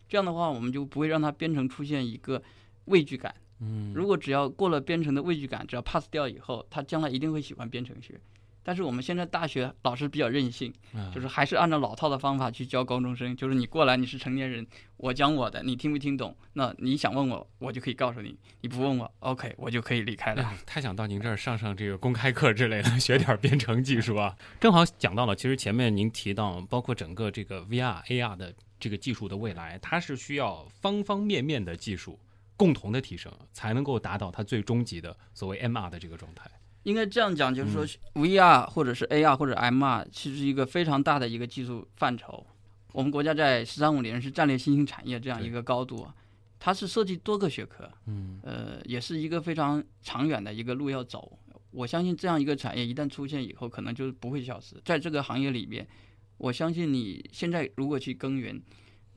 [0.07, 2.43] 这样的话，我们就不会让他编程出现一个
[2.85, 3.33] 畏惧感。
[3.59, 8.19] 嗯如果只要过了编程的畏惧感，只要 pass 掉以后，他将来一定会喜欢编程学。
[8.63, 16.35] 但是我们现在大学老师比较任性，啊就是还是按照老套的方法去教高中生，就是你过来你是成年人，我讲我的，你听不听懂？
[16.51, 20.53] 那你想问我，我就可以告诉你；你不问我，OK，我就可以离开了。
[20.65, 24.35] 太想到您这儿上上这个公开课之类的，学点编程技术啊。
[24.59, 32.19] 正好讲到了，其实前面您提到，包括整个这个 VR、AR 的这个技术的未来，它是需要方方面面的技术
[32.57, 36.49] 共同的提升，才能够达到它最终极的所谓 MR 的这个状态。
[36.83, 37.85] 应该这样讲，就是说
[38.15, 42.45] VR 或者是 AR 或者 MR，其实是一个非常大的一个技术范畴。
[42.93, 46.15] 我们国家在“十三五”年是战略新兴产业这样一个高度啊，
[46.57, 51.37] 它是涉及多个学科，嗯呃，也是一个非常长远的一个路要走。
[51.71, 54.81] 我相信这样一个产业一旦出现以后，可能就是不会消失。
[54.85, 55.85] 在这个行业里面，
[56.37, 58.59] 我相信你现在如果去耕耘，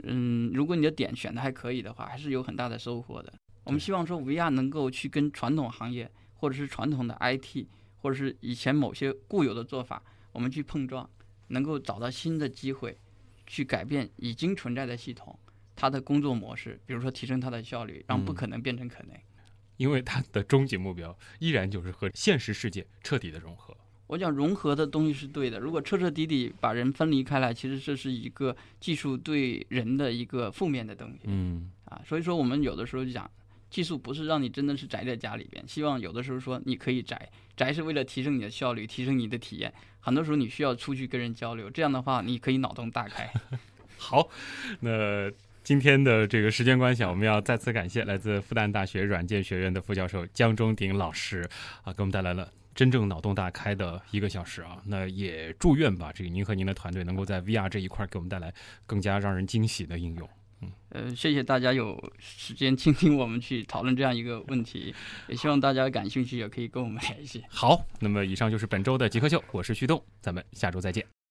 [0.05, 3.32] 嗯，如果你的点选的还可以的话，还是有很大的收获的。
[3.64, 7.66] 我们希望说 VR 能够去跟传统行业或者是传统的 IT，
[7.98, 11.09] 或者是以前某些固有的做法，我们去碰撞，
[11.48, 12.96] 能够找到新的机会，
[13.46, 15.38] 去改变已经存在的系统。
[15.76, 19.16] 它的工作模式，比如说提升它的效率，让不嗯可能变成可能。
[19.76, 23.74] 因为它的终极目标依然就是和现实世界彻底的融合。
[24.11, 32.02] 我讲融合的东西是对的，如果彻彻底底把人分离开来，其实这是一个技术对人的一个负面的东西嗯啊。
[32.04, 33.30] 所以说，我们有的时候就讲，
[33.70, 39.72] 技术不是让你真的是宅在家里边，希望有的时候说你可以宅，宅是为了提升你的效率，提升你的体验。
[40.00, 43.32] 很多时候你需要出去跟人交流，这样的话你可以脑洞大开。
[43.96, 44.28] 好，
[44.80, 45.30] 那
[45.62, 51.48] 今天的这个时间关系啊，我们要再次感谢来自复旦大学软件学院的副教授江中鼎老师
[51.84, 52.50] 啊，给我们带来了。
[52.81, 58.51] 真正脑洞大开的一个小时啊，那也祝愿吧，这个您和您的团队能够在 VR 这一块给我们带来
[58.87, 60.26] 更加让人惊喜的应用。
[60.89, 64.95] 呃，谢谢大家有时间倾听我们去讨论这样一个问题，
[65.28, 67.45] 也希望大家感兴趣也可以跟我们联系。
[67.51, 71.20] 好，那么以上就是本周的极客秀，我是旭东，咱们下周再见。